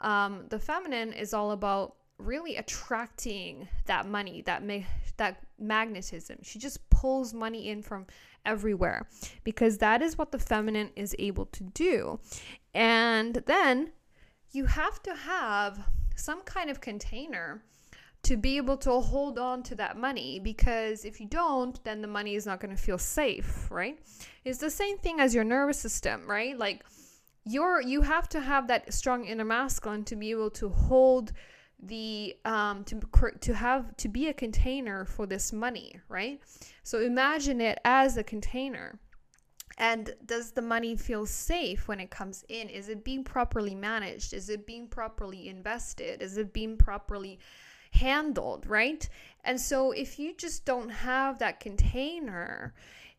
um, 0.00 0.46
the 0.48 0.58
feminine 0.58 1.12
is 1.12 1.32
all 1.32 1.52
about 1.52 1.96
really 2.26 2.56
attracting 2.56 3.68
that 3.86 4.06
money 4.06 4.42
that 4.42 4.62
may 4.62 4.86
that 5.16 5.44
magnetism. 5.58 6.38
She 6.42 6.58
just 6.58 6.88
pulls 6.90 7.34
money 7.34 7.68
in 7.68 7.82
from 7.82 8.06
everywhere 8.44 9.08
because 9.44 9.78
that 9.78 10.02
is 10.02 10.18
what 10.18 10.32
the 10.32 10.38
feminine 10.38 10.90
is 10.96 11.14
able 11.18 11.46
to 11.46 11.64
do. 11.64 12.18
And 12.74 13.36
then 13.46 13.92
you 14.52 14.66
have 14.66 15.02
to 15.02 15.14
have 15.14 15.80
some 16.16 16.42
kind 16.42 16.70
of 16.70 16.80
container 16.80 17.62
to 18.22 18.36
be 18.36 18.56
able 18.56 18.76
to 18.76 19.00
hold 19.00 19.38
on 19.38 19.62
to 19.64 19.74
that 19.74 19.96
money 19.96 20.38
because 20.38 21.04
if 21.04 21.20
you 21.20 21.26
don't 21.26 21.82
then 21.82 22.00
the 22.00 22.08
money 22.08 22.36
is 22.36 22.46
not 22.46 22.60
going 22.60 22.74
to 22.74 22.80
feel 22.80 22.98
safe 22.98 23.68
right? 23.70 23.98
It's 24.44 24.58
the 24.58 24.70
same 24.70 24.98
thing 24.98 25.20
as 25.20 25.34
your 25.34 25.44
nervous 25.44 25.78
system 25.78 26.28
right? 26.28 26.56
Like 26.56 26.84
you're 27.44 27.80
you 27.80 28.02
have 28.02 28.28
to 28.30 28.40
have 28.40 28.68
that 28.68 28.92
strong 28.92 29.24
inner 29.24 29.44
masculine 29.44 30.04
to 30.04 30.16
be 30.16 30.30
able 30.30 30.50
to 30.50 30.68
hold 30.68 31.32
the 31.82 32.36
um 32.44 32.84
to 32.84 33.00
to 33.40 33.54
have 33.54 33.96
to 33.96 34.08
be 34.08 34.28
a 34.28 34.32
container 34.32 35.04
for 35.04 35.26
this 35.26 35.52
money 35.52 36.00
right? 36.08 36.40
So 36.82 37.00
imagine 37.00 37.60
it 37.60 37.78
as 37.84 38.16
a 38.16 38.24
container. 38.24 38.98
And 39.78 40.14
does 40.26 40.52
the 40.52 40.62
money 40.62 40.96
feel 40.96 41.24
safe 41.26 41.88
when 41.88 41.98
it 41.98 42.10
comes 42.10 42.44
in? 42.48 42.68
Is 42.68 42.88
it 42.88 43.04
being 43.04 43.24
properly 43.24 43.74
managed? 43.74 44.34
Is 44.34 44.50
it 44.50 44.66
being 44.66 44.86
properly 44.86 45.48
invested? 45.48 46.20
Is 46.20 46.36
it 46.36 46.52
being 46.52 46.76
properly 46.76 47.38
handled, 47.92 48.66
right? 48.66 49.08
And 49.44 49.60
so 49.60 49.92
if 49.92 50.18
you 50.18 50.34
just 50.36 50.64
don't 50.64 50.90
have 50.90 51.38
that 51.38 51.60
container, 51.60 52.74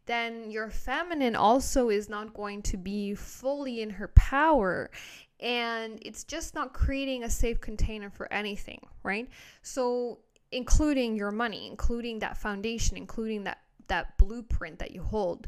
then 0.06 0.52
your 0.52 0.70
feminine 0.70 1.36
also 1.36 1.90
is 1.90 2.10
not 2.10 2.34
going 2.34 2.62
to 2.64 2.78
be 2.78 3.16
fully 3.16 3.82
in 3.82 3.90
her 3.90 4.10
power 4.10 4.92
and 5.40 6.00
it's 6.02 6.24
just 6.24 6.56
not 6.56 6.74
creating 6.74 7.24
a 7.24 7.30
safe 7.30 7.60
container 7.60 8.10
for 8.10 8.32
anything, 8.32 8.80
right? 9.04 9.30
So 9.62 10.20
including 10.52 11.16
your 11.16 11.32
money, 11.32 11.68
including 11.68 12.20
that 12.20 12.38
foundation, 12.38 12.98
including 12.98 13.44
that 13.46 13.60
that 13.88 14.18
blueprint 14.18 14.80
that 14.80 14.92
you 14.92 15.04
hold. 15.04 15.48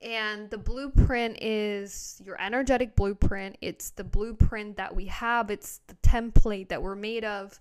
And 0.00 0.48
the 0.50 0.58
blueprint 0.58 1.42
is 1.42 2.20
your 2.24 2.40
energetic 2.40 2.96
blueprint. 2.96 3.56
It's 3.60 3.90
the 3.90 4.04
blueprint 4.04 4.76
that 4.76 4.94
we 4.94 5.06
have. 5.06 5.50
It's 5.50 5.80
the 5.86 5.94
template 5.96 6.68
that 6.68 6.82
we're 6.82 6.96
made 6.96 7.24
of 7.24 7.58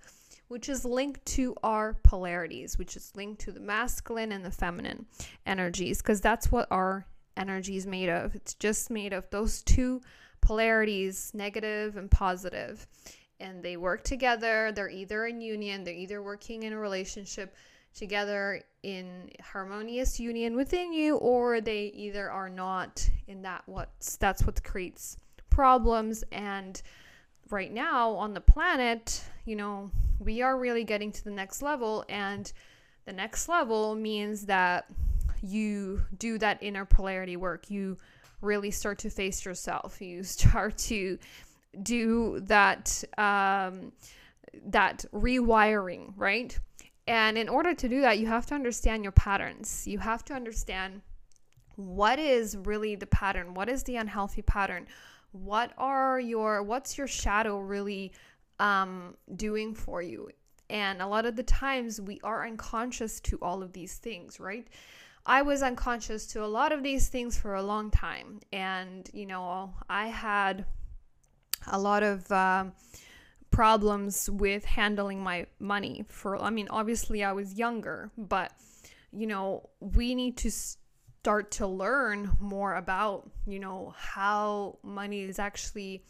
which 0.48 0.70
is 0.70 0.86
linked 0.86 1.26
to 1.26 1.56
our 1.64 1.96
polarities, 2.04 2.78
which 2.78 2.96
is 2.96 3.12
linked 3.16 3.42
to 3.42 3.52
the 3.52 3.60
masculine 3.60 4.32
and 4.32 4.46
the 4.46 4.52
feminine 4.52 5.06
energies, 5.46 6.02
because 6.02 6.22
that's 6.22 6.52
what 6.52 6.68
our 6.70 7.06
energy 7.36 7.78
is 7.78 7.88
made 7.88 8.10
of. 8.10 8.36
It's 8.36 8.54
just 8.54 8.90
made 8.90 9.14
of 9.14 9.30
those 9.30 9.62
two 9.64 10.02
polarities, 10.46 11.32
negative 11.34 11.98
and 11.98 12.10
positive, 12.10 12.88
and 13.40 13.64
they 13.64 13.78
work 13.78 14.04
together. 14.04 14.72
They're 14.72 14.90
either 14.90 15.26
in 15.26 15.42
union, 15.42 15.84
they're 15.84 15.94
either 15.94 16.22
working 16.22 16.64
in 16.64 16.74
a 16.74 16.78
relationship 16.78 17.56
together 17.96 18.62
in 18.84 19.32
harmonious 19.42 20.20
union 20.20 20.56
within 20.56 20.94
you 20.94 21.16
or 21.18 21.62
they 21.62 21.86
either 21.96 22.30
are 22.30 22.50
not. 22.50 23.10
In 23.28 23.42
that 23.42 23.64
what's 23.66 24.18
that's 24.18 24.46
what 24.46 24.64
creates 24.64 25.18
problems. 25.50 26.24
And 26.32 26.82
right 27.50 27.74
now 27.74 28.12
on 28.12 28.34
the 28.34 28.42
planet 28.42 29.24
you 29.46 29.56
know 29.56 29.92
we 30.20 30.42
are 30.42 30.58
really 30.58 30.84
getting 30.84 31.12
to 31.12 31.24
the 31.24 31.32
next 31.32 31.62
level. 31.62 32.06
And 32.08 32.52
the 33.06 33.14
next 33.14 33.50
level 33.50 33.96
means 33.96 34.46
that 34.46 34.86
you 35.42 36.02
do 36.18 36.38
that 36.38 36.62
inner 36.62 36.86
polarity 36.86 37.38
work. 37.38 37.70
You 37.70 37.98
really 38.46 38.72
start 38.72 39.00
to 39.00 39.10
face 39.10 39.46
yourself. 39.46 40.02
You 40.02 40.24
start 40.24 40.78
to 40.90 41.18
do 41.84 42.40
that 42.42 43.04
um, 43.18 43.92
that 44.68 45.06
rewiring 45.14 46.14
right? 46.16 46.58
And 47.08 47.38
in 47.38 47.50
order 47.50 47.74
to 47.74 47.90
do 47.90 48.02
that 48.02 48.18
you 48.20 48.28
have 48.28 48.46
to 48.48 48.56
understand 48.56 49.04
your 49.04 49.12
patterns. 49.12 49.86
You 49.86 50.00
have 50.00 50.24
to 50.26 50.34
understand 50.34 51.02
what 51.76 52.20
is 52.20 52.56
really 52.56 52.96
the 52.96 53.08
pattern? 53.08 53.54
What 53.54 53.68
is 53.68 53.84
the 53.84 53.98
unhealthy 53.98 54.42
pattern? 54.42 54.88
What 55.32 55.74
are 55.78 56.20
your 56.20 56.64
what's 56.64 56.98
your 56.98 57.08
shadow 57.08 57.60
really 57.60 58.14
um, 58.60 59.16
doing 59.36 59.74
for 59.74 60.02
you. 60.02 60.30
And 60.70 61.02
a 61.02 61.08
lot 61.08 61.26
of 61.26 61.36
the 61.36 61.44
times 61.44 62.02
we 62.02 62.20
are 62.24 62.46
unconscious 62.46 63.20
to 63.22 63.38
all 63.42 63.62
of 63.62 63.74
these 63.74 63.98
things, 63.98 64.40
right? 64.40 64.68
I 65.26 65.42
was 65.42 65.64
unconscious 65.64 66.28
to 66.28 66.44
a 66.44 66.48
lot 66.48 66.72
of 66.72 66.84
these 66.84 67.08
things 67.08 67.38
for 67.38 67.56
a 67.56 67.64
long 67.64 67.90
time. 67.90 68.42
And, 68.54 69.10
you 69.12 69.26
know, 69.26 69.74
I 69.90 70.08
had 70.08 70.66
a 71.68 71.80
lot 71.80 72.04
of 72.04 72.32
um, 72.32 72.74
problems 73.50 74.30
with 74.30 74.66
handling 74.66 75.22
my 75.22 75.48
money 75.60 76.06
for, 76.10 76.42
I 76.42 76.52
mean, 76.52 76.68
obviously 76.70 77.24
I 77.24 77.32
was 77.32 77.56
younger, 77.56 78.12
but, 78.18 78.52
you 79.12 79.26
know, 79.26 79.70
we 79.80 80.14
need 80.14 80.38
to 80.38 80.52
start 80.52 81.50
to 81.52 81.66
learn 81.66 82.32
more 82.40 82.76
about, 82.76 83.32
you 83.48 83.60
know, 83.60 83.96
how 83.98 84.78
money 84.84 85.24
is 85.24 85.40
actually 85.40 86.04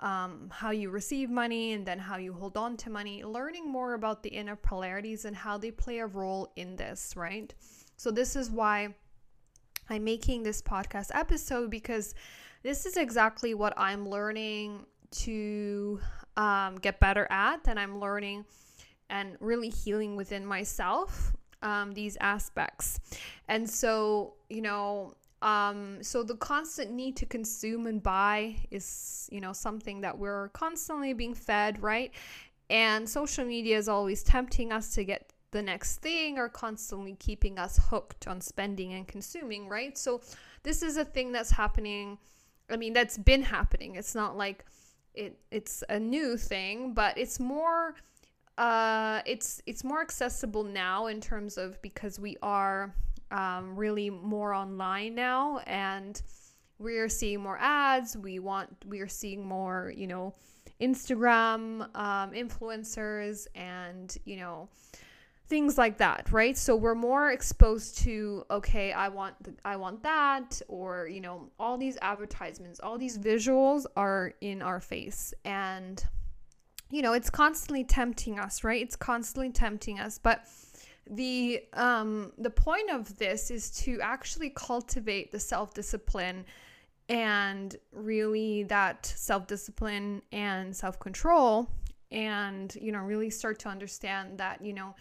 um, 0.00 0.50
how 0.52 0.70
you 0.70 0.90
receive 0.90 1.30
money 1.30 1.72
and 1.72 1.86
then 1.86 1.98
how 1.98 2.18
you 2.18 2.32
hold 2.32 2.56
on 2.56 2.76
to 2.76 2.90
money, 2.90 3.24
learning 3.24 3.68
more 3.68 3.94
about 3.94 4.22
the 4.22 4.28
inner 4.28 4.56
polarities 4.56 5.24
and 5.24 5.34
how 5.34 5.56
they 5.56 5.70
play 5.70 5.98
a 5.98 6.06
role 6.06 6.52
in 6.54 6.76
this, 6.76 7.14
right? 7.16 7.54
So, 7.98 8.12
this 8.12 8.36
is 8.36 8.48
why 8.48 8.94
I'm 9.90 10.04
making 10.04 10.44
this 10.44 10.62
podcast 10.62 11.10
episode 11.12 11.68
because 11.68 12.14
this 12.62 12.86
is 12.86 12.96
exactly 12.96 13.54
what 13.54 13.74
I'm 13.76 14.08
learning 14.08 14.86
to 15.22 16.00
um, 16.36 16.76
get 16.76 17.00
better 17.00 17.26
at, 17.28 17.66
and 17.66 17.76
I'm 17.78 17.98
learning 17.98 18.44
and 19.10 19.36
really 19.40 19.68
healing 19.68 20.14
within 20.14 20.46
myself 20.46 21.32
um, 21.62 21.90
these 21.90 22.16
aspects. 22.20 23.00
And 23.48 23.68
so, 23.68 24.34
you 24.48 24.62
know, 24.62 25.14
um, 25.42 25.98
so 26.00 26.22
the 26.22 26.36
constant 26.36 26.92
need 26.92 27.16
to 27.16 27.26
consume 27.26 27.88
and 27.88 28.00
buy 28.00 28.54
is, 28.70 29.28
you 29.32 29.40
know, 29.40 29.52
something 29.52 30.02
that 30.02 30.16
we're 30.16 30.50
constantly 30.50 31.14
being 31.14 31.34
fed, 31.34 31.82
right? 31.82 32.12
And 32.70 33.08
social 33.08 33.44
media 33.44 33.76
is 33.76 33.88
always 33.88 34.22
tempting 34.22 34.70
us 34.70 34.94
to 34.94 35.02
get 35.02 35.32
the 35.50 35.62
next 35.62 35.96
thing 35.98 36.38
or 36.38 36.48
constantly 36.48 37.14
keeping 37.14 37.58
us 37.58 37.80
hooked 37.90 38.28
on 38.28 38.40
spending 38.40 38.92
and 38.92 39.08
consuming, 39.08 39.68
right? 39.68 39.96
So 39.96 40.20
this 40.62 40.82
is 40.82 40.96
a 40.96 41.04
thing 41.04 41.32
that's 41.32 41.50
happening 41.50 42.18
I 42.70 42.76
mean, 42.76 42.92
that's 42.92 43.18
been 43.18 43.42
happening. 43.42 43.96
It's 43.96 44.14
not 44.14 44.36
like 44.36 44.64
it 45.14 45.38
it's 45.50 45.82
a 45.88 45.98
new 45.98 46.36
thing, 46.36 46.92
but 46.94 47.16
it's 47.16 47.40
more 47.40 47.94
uh 48.56 49.22
it's 49.24 49.62
it's 49.66 49.84
more 49.84 50.00
accessible 50.00 50.64
now 50.64 51.06
in 51.06 51.20
terms 51.20 51.56
of 51.58 51.80
because 51.80 52.18
we 52.18 52.36
are 52.42 52.94
um, 53.30 53.76
really 53.76 54.10
more 54.10 54.52
online 54.52 55.14
now 55.14 55.58
and 55.58 56.22
we're 56.78 57.08
seeing 57.08 57.40
more 57.40 57.58
ads 57.60 58.16
we 58.16 58.38
want 58.38 58.74
we 58.86 59.00
are 59.00 59.06
seeing 59.06 59.46
more 59.46 59.92
you 59.94 60.06
know 60.06 60.34
instagram 60.80 61.82
um, 61.94 62.32
influencers 62.32 63.46
and 63.54 64.16
you 64.24 64.38
know 64.38 64.68
things 65.48 65.78
like 65.78 65.98
that 65.98 66.30
right? 66.30 66.56
So 66.56 66.76
we're 66.76 66.94
more 66.94 67.30
exposed 67.30 67.98
to 67.98 68.44
okay 68.50 68.92
i 68.92 69.08
want 69.08 69.34
th- 69.44 69.56
i 69.64 69.76
want 69.76 70.02
that 70.02 70.60
or 70.68 71.08
you 71.08 71.20
know 71.20 71.50
all 71.58 71.78
these 71.78 71.96
advertisements 72.02 72.80
all 72.80 72.98
these 72.98 73.18
visuals 73.18 73.86
are 73.96 74.34
in 74.40 74.62
our 74.62 74.80
face. 74.80 75.32
And 75.44 76.04
you 76.90 77.02
know 77.02 77.12
it's 77.12 77.30
constantly 77.30 77.84
tempting 77.84 78.38
us 78.38 78.62
right? 78.64 78.80
It's 78.82 78.96
constantly 78.96 79.50
tempting 79.50 79.98
us. 79.98 80.18
But 80.18 80.46
the 81.10 81.62
um 81.72 82.32
the 82.36 82.50
point 82.50 82.90
of 82.90 83.16
this 83.16 83.50
is 83.50 83.70
to 83.70 83.98
actually 84.02 84.50
cultivate 84.50 85.32
the 85.32 85.38
self-discipline 85.40 86.44
and 87.08 87.76
really 87.92 88.64
that 88.64 89.06
self-discipline 89.06 90.20
and 90.32 90.76
self-control 90.76 91.70
and 92.10 92.76
you 92.80 92.92
know 92.92 93.00
really 93.00 93.30
start 93.30 93.58
to 93.58 93.68
understand 93.68 94.38
that 94.38 94.62
you 94.62 94.72
know 94.72 94.94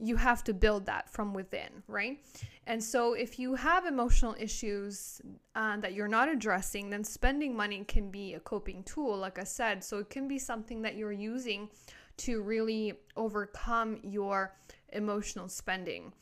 you 0.00 0.16
have 0.16 0.42
to 0.44 0.54
build 0.54 0.86
that 0.86 1.08
from 1.08 1.34
within 1.34 1.82
right 1.86 2.18
and 2.66 2.82
so 2.82 3.14
if 3.14 3.38
you 3.38 3.54
have 3.54 3.84
emotional 3.84 4.34
issues 4.38 5.20
uh, 5.54 5.76
that 5.78 5.92
you're 5.94 6.08
not 6.08 6.28
addressing 6.28 6.90
then 6.90 7.04
spending 7.04 7.56
money 7.56 7.84
can 7.84 8.10
be 8.10 8.34
a 8.34 8.40
coping 8.40 8.82
tool 8.84 9.16
like 9.16 9.38
i 9.38 9.44
said 9.44 9.82
so 9.82 9.98
it 9.98 10.10
can 10.10 10.26
be 10.26 10.38
something 10.38 10.82
that 10.82 10.96
you're 10.96 11.12
using 11.12 11.68
to 12.16 12.42
really 12.42 12.94
overcome 13.16 13.98
your 14.02 14.54
emotional 14.92 15.48
spending. 15.48 16.12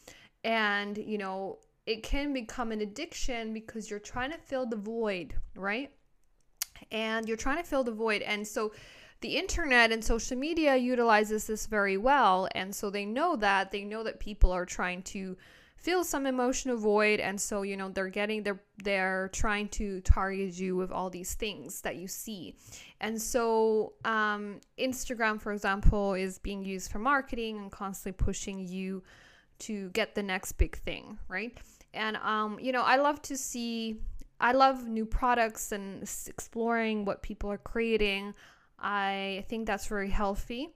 And, 0.44 0.96
you 0.96 1.18
know, 1.18 1.58
it 1.86 2.02
can 2.02 2.32
become 2.32 2.72
an 2.72 2.80
addiction 2.80 3.52
because 3.52 3.90
you're 3.90 3.98
trying 3.98 4.30
to 4.32 4.38
fill 4.38 4.66
the 4.66 4.76
void, 4.76 5.34
right? 5.54 5.90
And 6.90 7.28
you're 7.28 7.36
trying 7.36 7.58
to 7.58 7.68
fill 7.68 7.84
the 7.84 7.92
void. 7.92 8.22
And 8.22 8.46
so 8.46 8.72
the 9.20 9.36
internet 9.36 9.92
and 9.92 10.02
social 10.02 10.36
media 10.36 10.76
utilizes 10.76 11.46
this 11.46 11.66
very 11.66 11.96
well. 11.96 12.48
And 12.54 12.74
so 12.74 12.90
they 12.90 13.04
know 13.04 13.36
that. 13.36 13.70
They 13.70 13.84
know 13.84 14.02
that 14.02 14.18
people 14.18 14.50
are 14.50 14.64
trying 14.64 15.02
to 15.04 15.36
feel 15.80 16.04
some 16.04 16.26
emotional 16.26 16.76
void 16.76 17.20
and 17.20 17.40
so 17.40 17.62
you 17.62 17.74
know 17.74 17.88
they're 17.88 18.10
getting 18.10 18.42
they're 18.42 18.60
they're 18.84 19.30
trying 19.32 19.66
to 19.66 19.98
target 20.02 20.52
you 20.58 20.76
with 20.76 20.92
all 20.92 21.08
these 21.08 21.32
things 21.34 21.80
that 21.80 21.96
you 21.96 22.06
see 22.06 22.54
and 23.00 23.20
so 23.20 23.94
um, 24.04 24.60
instagram 24.78 25.40
for 25.40 25.52
example 25.54 26.12
is 26.12 26.38
being 26.38 26.62
used 26.62 26.92
for 26.92 26.98
marketing 26.98 27.56
and 27.56 27.72
constantly 27.72 28.12
pushing 28.12 28.68
you 28.68 29.02
to 29.58 29.88
get 29.90 30.14
the 30.14 30.22
next 30.22 30.52
big 30.52 30.76
thing 30.76 31.18
right 31.28 31.56
and 31.94 32.18
um, 32.18 32.58
you 32.60 32.72
know 32.72 32.82
i 32.82 32.96
love 32.96 33.22
to 33.22 33.34
see 33.34 33.96
i 34.38 34.52
love 34.52 34.86
new 34.86 35.06
products 35.06 35.72
and 35.72 36.02
exploring 36.26 37.06
what 37.06 37.22
people 37.22 37.50
are 37.50 37.58
creating 37.58 38.34
i 38.80 39.44
think 39.48 39.66
that's 39.66 39.86
very 39.86 40.10
healthy 40.10 40.70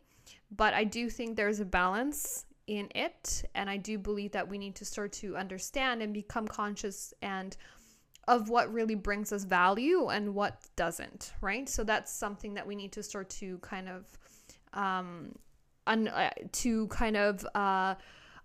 but 0.51 0.75
i 0.75 0.85
do 0.85 1.09
think 1.11 1.37
there's 1.37 1.61
a 1.61 1.65
balance 1.65 2.47
in 2.67 2.89
it 2.95 3.45
and 3.55 3.69
i 3.69 3.77
do 3.77 3.99
believe 3.99 4.33
that 4.33 4.49
we 4.49 4.59
need 4.59 4.75
to 4.75 4.85
start 4.85 5.13
to 5.13 5.37
understand 5.37 6.03
and 6.03 6.15
become 6.15 6.47
conscious 6.47 7.13
and 7.23 7.57
of 8.29 8.49
what 8.49 8.73
really 8.73 8.95
brings 8.95 9.33
us 9.33 9.45
value 9.45 10.09
and 10.09 10.35
what 10.35 10.61
doesn't 10.77 11.33
right? 11.41 11.69
So 11.69 11.85
that's 11.85 12.13
something 12.13 12.55
that 12.55 12.67
we 12.67 12.75
need 12.75 12.93
to 12.93 13.03
start 13.03 13.31
to 13.31 13.59
kind 13.59 13.89
of 13.89 14.07
um 14.73 15.35
un- 15.87 16.09
uh, 16.09 16.31
to 16.53 16.87
kind 16.89 17.17
of 17.17 17.47
uh 17.55 17.95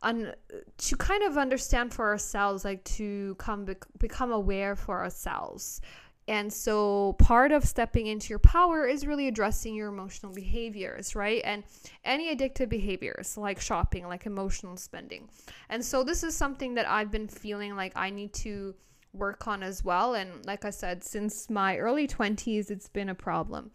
un- 0.01 0.33
to 0.77 0.97
kind 0.97 1.23
of 1.23 1.37
understand 1.37 1.93
for 1.93 2.07
ourselves 2.09 2.65
like 2.65 2.83
to 2.83 3.35
come 3.35 3.65
bec- 3.65 3.85
become 3.97 4.31
aware 4.31 4.75
for 4.75 4.99
ourselves 4.99 5.81
and 6.29 6.53
so 6.53 7.13
part 7.13 7.51
of 7.51 7.65
stepping 7.65 8.05
into 8.05 8.29
your 8.29 8.37
power 8.37 8.85
is 8.85 9.07
really 9.07 9.27
addressing 9.27 9.73
your 9.73 9.87
emotional 9.87 10.31
behaviors, 10.31 11.15
right? 11.15 11.41
And 11.43 11.63
any 12.05 12.33
addictive 12.33 12.69
behaviors 12.69 13.35
like 13.35 13.59
shopping, 13.59 14.07
like 14.07 14.27
emotional 14.27 14.77
spending. 14.77 15.27
And 15.69 15.83
so 15.83 16.03
this 16.03 16.21
is 16.21 16.37
something 16.37 16.75
that 16.75 16.87
I've 16.87 17.09
been 17.09 17.27
feeling 17.27 17.75
like 17.75 17.93
I 17.95 18.11
need 18.11 18.31
to 18.33 18.75
work 19.11 19.47
on 19.47 19.63
as 19.63 19.83
well. 19.83 20.13
And 20.13 20.45
like 20.45 20.65
I 20.65 20.69
said, 20.69 21.03
since 21.03 21.49
my 21.49 21.77
early 21.77 22.07
20s, 22.07 22.69
it's 22.69 22.89
been 22.89 23.09
a 23.09 23.15
problem. 23.15 23.71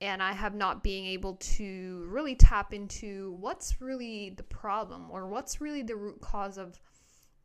And 0.00 0.22
I 0.22 0.34
have 0.34 0.54
not 0.54 0.84
been 0.84 1.04
able 1.04 1.34
to 1.34 2.06
really 2.08 2.36
tap 2.36 2.72
into 2.72 3.36
what's 3.40 3.80
really 3.80 4.34
the 4.36 4.44
problem 4.44 5.10
or 5.10 5.26
what's 5.26 5.60
really 5.60 5.82
the 5.82 5.96
root 5.96 6.20
cause 6.20 6.58
of 6.58 6.78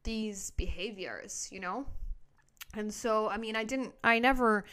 these 0.03 0.51
behaviors, 0.51 1.49
you 1.51 1.59
know? 1.59 1.87
And 2.73 2.93
so, 2.93 3.29
I 3.29 3.37
mean, 3.37 3.55
I 3.55 3.63
didn't, 3.63 3.93
I 4.03 4.19
never 4.19 4.65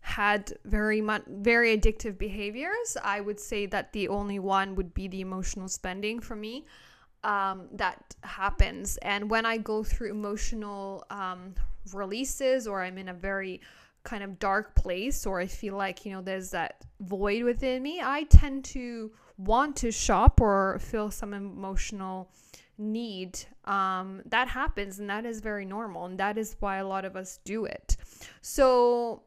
had 0.00 0.56
very 0.64 1.00
much, 1.00 1.22
very 1.28 1.76
addictive 1.76 2.18
behaviors. 2.18 2.96
I 3.02 3.20
would 3.20 3.40
say 3.40 3.66
that 3.66 3.92
the 3.92 4.08
only 4.08 4.38
one 4.38 4.74
would 4.76 4.94
be 4.94 5.08
the 5.08 5.20
emotional 5.20 5.68
spending 5.68 6.20
for 6.20 6.36
me. 6.36 6.66
Um, 7.24 7.68
that 7.72 8.14
happens. 8.22 8.96
And 8.98 9.28
when 9.28 9.44
I 9.44 9.58
go 9.58 9.82
through 9.82 10.10
emotional 10.10 11.04
um, 11.10 11.54
releases 11.92 12.68
or 12.68 12.82
I'm 12.82 12.96
in 12.96 13.08
a 13.08 13.14
very 13.14 13.60
kind 14.04 14.22
of 14.22 14.38
dark 14.38 14.74
place 14.76 15.26
or 15.26 15.40
I 15.40 15.46
feel 15.46 15.76
like, 15.76 16.06
you 16.06 16.12
know, 16.12 16.22
there's 16.22 16.50
that 16.50 16.84
void 17.00 17.42
within 17.42 17.82
me, 17.82 18.00
I 18.02 18.22
tend 18.24 18.64
to 18.66 19.10
want 19.36 19.76
to 19.76 19.90
shop 19.90 20.40
or 20.40 20.78
feel 20.80 21.10
some 21.10 21.34
emotional 21.34 22.30
need 22.78 23.38
um, 23.68 24.22
that 24.24 24.48
happens 24.48 24.98
and 24.98 25.10
that 25.10 25.26
is 25.26 25.40
very 25.40 25.66
normal 25.66 26.06
and 26.06 26.18
that 26.18 26.38
is 26.38 26.56
why 26.60 26.78
a 26.78 26.86
lot 26.86 27.04
of 27.04 27.14
us 27.16 27.38
do 27.44 27.66
it. 27.66 27.96
So 28.40 29.22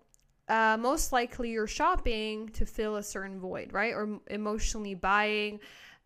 uh, 0.49 0.77
most 0.79 1.13
likely 1.13 1.51
you're 1.51 1.67
shopping 1.67 2.49
to 2.49 2.65
fill 2.65 2.95
a 2.95 3.03
certain 3.03 3.39
void 3.39 3.71
right? 3.71 3.93
Or 3.93 4.19
emotionally 4.27 4.95
buying. 4.95 5.59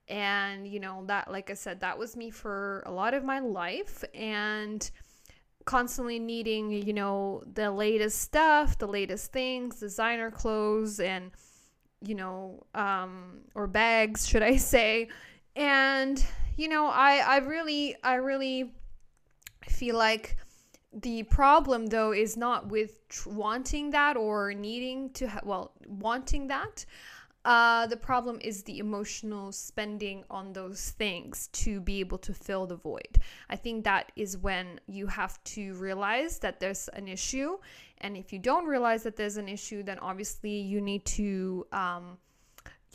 And 0.07 0.67
you 0.67 0.79
know 0.79 1.03
that 1.07 1.31
like 1.31 1.49
i 1.49 1.55
said 1.55 1.79
that 1.79 1.97
was 1.97 2.15
me 2.15 2.29
for 2.29 2.83
a 2.85 2.91
lot 2.91 3.15
of 3.15 3.23
my 3.23 3.39
life 3.39 4.03
and 4.13 4.87
constantly 5.65 6.19
needing 6.19 6.69
you 6.69 6.93
know 6.93 7.41
the 7.51 7.71
latest 7.71 8.21
stuff 8.21 8.77
the 8.77 8.87
latest 8.87 9.31
things 9.31 9.79
designer 9.79 10.29
clothes 10.29 10.99
and 10.99 11.31
you 12.01 12.13
know 12.13 12.63
um 12.75 13.39
or 13.55 13.65
bags 13.65 14.27
should 14.27 14.43
i 14.43 14.57
say. 14.73 15.07
And 15.55 16.23
you 16.55 16.67
know, 16.67 16.87
I 16.87 17.17
I 17.17 17.37
really 17.37 17.95
I 18.03 18.15
really 18.15 18.73
feel 19.67 19.97
like 19.97 20.37
the 20.93 21.23
problem 21.23 21.87
though 21.87 22.13
is 22.13 22.37
not 22.37 22.67
with 22.67 23.07
tr- 23.09 23.29
wanting 23.29 23.91
that 23.91 24.15
or 24.15 24.53
needing 24.53 25.09
to 25.11 25.27
ha- 25.27 25.41
well 25.43 25.73
wanting 25.87 26.47
that 26.47 26.85
uh, 27.45 27.85
the 27.85 27.95
problem 27.95 28.39
is 28.41 28.63
the 28.63 28.79
emotional 28.79 29.51
spending 29.51 30.23
on 30.31 30.51
those 30.51 30.89
things 30.91 31.47
to 31.53 31.79
be 31.79 31.99
able 31.99 32.17
to 32.17 32.33
fill 32.33 32.65
the 32.65 32.75
void. 32.75 33.19
I 33.51 33.55
think 33.55 33.83
that 33.83 34.11
is 34.15 34.35
when 34.35 34.79
you 34.87 35.05
have 35.05 35.41
to 35.55 35.75
realize 35.75 36.39
that 36.39 36.59
there's 36.59 36.87
an 36.89 37.07
issue. 37.07 37.57
And 37.99 38.17
if 38.17 38.33
you 38.33 38.39
don't 38.39 38.65
realize 38.65 39.03
that 39.03 39.15
there's 39.15 39.37
an 39.37 39.47
issue, 39.47 39.83
then 39.83 39.99
obviously 39.99 40.57
you 40.57 40.81
need 40.81 41.05
to 41.05 41.67
um, 41.71 42.17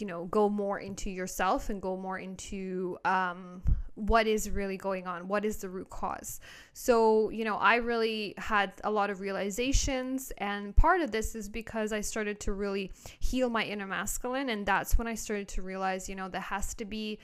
you 0.00 0.06
know 0.06 0.24
go 0.26 0.48
more 0.48 0.78
into 0.78 1.10
yourself 1.10 1.70
and 1.70 1.80
go 1.82 1.96
more 1.96 2.18
into 2.18 2.96
um, 3.04 3.62
what 3.94 4.26
is 4.26 4.48
really 4.48 4.76
going 4.76 5.06
on 5.06 5.28
what 5.28 5.44
is 5.44 5.58
the 5.58 5.68
root 5.68 5.90
cause. 5.90 6.40
So 6.72 7.30
you 7.30 7.44
know 7.44 7.56
i 7.56 7.76
really 7.76 8.34
had 8.38 8.72
a 8.84 8.90
lot 8.90 9.10
of 9.10 9.20
realizations 9.20 10.32
and 10.38 10.74
part 10.74 11.00
of 11.00 11.10
this 11.10 11.34
is 11.34 11.48
because 11.48 11.92
i 11.92 12.00
started 12.00 12.40
to 12.40 12.52
really 12.52 12.90
heal 13.18 13.50
my 13.50 13.64
inner 13.64 13.86
masculine 13.86 14.48
and 14.48 14.64
that's 14.64 14.96
when 14.96 15.06
i 15.06 15.14
started 15.14 15.48
to 15.48 15.62
realize 15.62 16.08
you 16.08 16.14
know 16.14 16.28
there 16.28 16.40
has 16.40 16.74
to 16.74 16.84
be 16.84 17.18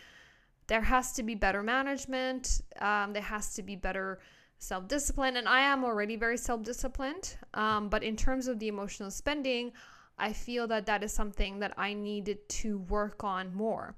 there 0.66 0.82
has 0.82 1.12
to 1.12 1.22
be 1.22 1.34
better 1.34 1.62
management 1.62 2.60
um, 2.80 3.12
there 3.12 3.22
has 3.22 3.54
to 3.54 3.62
be 3.62 3.76
better 3.76 4.18
self-discipline 4.58 5.36
and 5.36 5.48
i 5.48 5.60
am 5.60 5.84
already 5.84 6.16
very 6.16 6.36
self-disciplined 6.36 7.36
um, 7.54 7.88
but 7.88 8.02
in 8.02 8.16
terms 8.16 8.48
of 8.48 8.58
the 8.58 8.68
emotional 8.68 9.10
spending 9.10 9.72
I 10.18 10.32
feel 10.32 10.66
that 10.68 10.86
that 10.86 11.02
is 11.02 11.12
something 11.12 11.58
that 11.58 11.74
I 11.76 11.92
needed 11.92 12.48
to 12.48 12.78
work 12.78 13.22
on 13.22 13.54
more. 13.54 13.94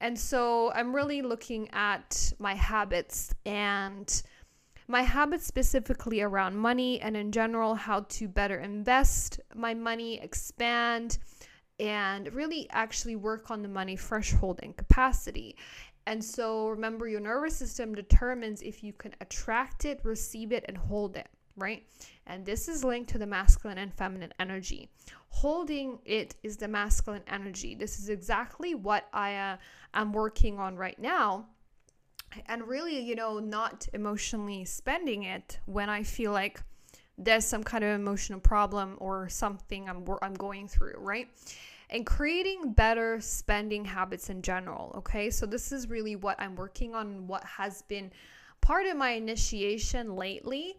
And 0.00 0.18
so 0.18 0.72
I'm 0.72 0.94
really 0.94 1.20
looking 1.22 1.68
at 1.72 2.32
my 2.38 2.54
habits 2.54 3.34
and 3.44 4.22
my 4.86 5.02
habits 5.02 5.46
specifically 5.46 6.22
around 6.22 6.56
money 6.56 7.00
and 7.00 7.14
in 7.16 7.30
general 7.30 7.74
how 7.74 8.00
to 8.08 8.28
better 8.28 8.58
invest 8.58 9.40
my 9.54 9.74
money, 9.74 10.18
expand, 10.20 11.18
and 11.78 12.32
really 12.34 12.66
actually 12.70 13.16
work 13.16 13.50
on 13.50 13.62
the 13.62 13.68
money 13.68 13.96
threshold 13.96 14.60
and 14.62 14.76
capacity. 14.76 15.56
And 16.06 16.24
so 16.24 16.68
remember, 16.68 17.06
your 17.06 17.20
nervous 17.20 17.54
system 17.54 17.94
determines 17.94 18.62
if 18.62 18.82
you 18.82 18.94
can 18.94 19.14
attract 19.20 19.84
it, 19.84 20.00
receive 20.02 20.52
it, 20.52 20.64
and 20.66 20.78
hold 20.78 21.16
it 21.16 21.28
right? 21.58 21.84
And 22.28 22.44
this 22.44 22.68
is 22.68 22.84
linked 22.84 23.10
to 23.10 23.18
the 23.18 23.26
masculine 23.26 23.78
and 23.78 23.92
feminine 23.92 24.32
energy. 24.38 24.90
Holding 25.30 25.98
it 26.04 26.36
is 26.42 26.58
the 26.58 26.68
masculine 26.68 27.22
energy. 27.26 27.74
This 27.74 27.98
is 27.98 28.10
exactly 28.10 28.74
what 28.74 29.08
I 29.12 29.34
uh, 29.34 29.56
am 29.94 30.12
working 30.12 30.58
on 30.58 30.76
right 30.76 30.98
now. 30.98 31.46
And 32.46 32.68
really, 32.68 33.00
you 33.00 33.14
know, 33.14 33.38
not 33.38 33.88
emotionally 33.94 34.66
spending 34.66 35.22
it 35.22 35.58
when 35.64 35.88
I 35.88 36.02
feel 36.02 36.32
like 36.32 36.60
there's 37.16 37.46
some 37.46 37.64
kind 37.64 37.82
of 37.82 37.98
emotional 37.98 38.38
problem 38.38 38.96
or 39.00 39.28
something 39.30 39.88
I'm 39.88 40.04
I'm 40.22 40.34
going 40.34 40.68
through, 40.68 40.96
right? 40.98 41.28
And 41.90 42.04
creating 42.04 42.74
better 42.74 43.18
spending 43.22 43.86
habits 43.86 44.28
in 44.28 44.42
general, 44.42 44.92
okay? 44.98 45.30
So 45.30 45.46
this 45.46 45.72
is 45.72 45.88
really 45.88 46.16
what 46.16 46.38
I'm 46.38 46.54
working 46.54 46.94
on 46.94 47.26
what 47.26 47.42
has 47.44 47.80
been 47.82 48.12
part 48.60 48.86
of 48.86 48.96
my 48.96 49.12
initiation 49.12 50.14
lately 50.14 50.76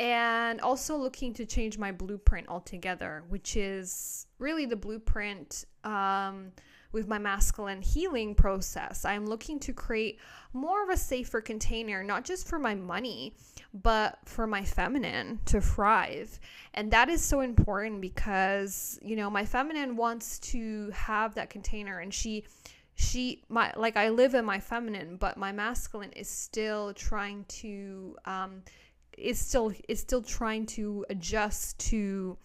and 0.00 0.62
also 0.62 0.96
looking 0.96 1.34
to 1.34 1.44
change 1.44 1.76
my 1.76 1.92
blueprint 1.92 2.48
altogether, 2.48 3.22
which 3.28 3.54
is 3.54 4.26
really 4.38 4.64
the 4.64 4.74
blueprint 4.74 5.66
um, 5.84 6.52
with 6.90 7.06
my 7.06 7.18
masculine 7.18 7.82
healing 7.82 8.34
process. 8.34 9.04
I'm 9.04 9.26
looking 9.26 9.60
to 9.60 9.74
create 9.74 10.18
more 10.54 10.82
of 10.82 10.88
a 10.88 10.96
safer 10.96 11.42
container, 11.42 12.02
not 12.02 12.24
just 12.24 12.48
for 12.48 12.58
my 12.58 12.74
money, 12.74 13.34
but 13.74 14.18
for 14.24 14.46
my 14.46 14.64
feminine 14.64 15.38
to 15.44 15.60
thrive. 15.60 16.40
And 16.72 16.90
that 16.92 17.10
is 17.10 17.22
so 17.22 17.40
important 17.40 18.00
because, 18.00 18.98
you 19.02 19.16
know, 19.16 19.28
my 19.28 19.44
feminine 19.44 19.96
wants 19.96 20.38
to 20.38 20.90
have 20.94 21.34
that 21.34 21.50
container 21.50 21.98
and 21.98 22.12
she 22.12 22.46
she 22.94 23.42
my 23.48 23.72
like 23.76 23.96
I 23.96 24.10
live 24.10 24.34
in 24.34 24.44
my 24.44 24.60
feminine, 24.60 25.16
but 25.16 25.36
my 25.36 25.52
masculine 25.52 26.12
is 26.12 26.28
still 26.28 26.92
trying 26.94 27.44
to 27.48 28.16
um 28.24 28.62
is 29.20 29.38
still 29.38 29.72
is 29.88 30.00
still 30.00 30.22
trying 30.22 30.66
to 30.66 31.04
adjust 31.10 31.78
to 31.90 32.36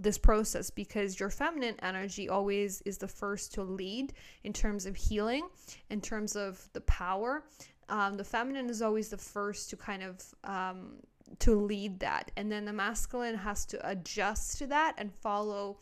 this 0.00 0.18
process 0.18 0.70
because 0.70 1.20
your 1.20 1.30
feminine 1.30 1.76
energy 1.82 2.28
always 2.28 2.82
is 2.82 2.98
the 2.98 3.08
first 3.08 3.54
to 3.54 3.62
lead 3.62 4.12
in 4.42 4.52
terms 4.52 4.86
of 4.86 4.96
healing, 4.96 5.48
in 5.90 6.00
terms 6.00 6.34
of 6.34 6.68
the 6.72 6.80
power. 6.82 7.44
Um, 7.88 8.14
the 8.14 8.24
feminine 8.24 8.68
is 8.68 8.82
always 8.82 9.08
the 9.08 9.18
first 9.18 9.70
to 9.70 9.76
kind 9.76 10.02
of 10.02 10.22
um, 10.44 10.96
to 11.38 11.54
lead 11.54 12.00
that, 12.00 12.30
and 12.36 12.50
then 12.50 12.64
the 12.64 12.72
masculine 12.72 13.36
has 13.36 13.64
to 13.66 13.88
adjust 13.88 14.58
to 14.58 14.66
that 14.68 14.94
and 14.98 15.12
follow 15.12 15.78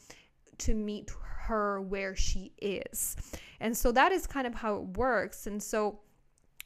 to 0.59 0.75
meet 0.75 1.11
her 1.43 1.81
where 1.81 2.15
she 2.15 2.53
is. 2.61 3.17
And 3.61 3.77
so 3.77 3.93
that 3.93 4.13
is 4.13 4.27
kind 4.27 4.47
of 4.47 4.55
how 4.55 4.77
it 4.77 4.97
works. 4.97 5.47
And 5.47 5.63
so 5.63 6.01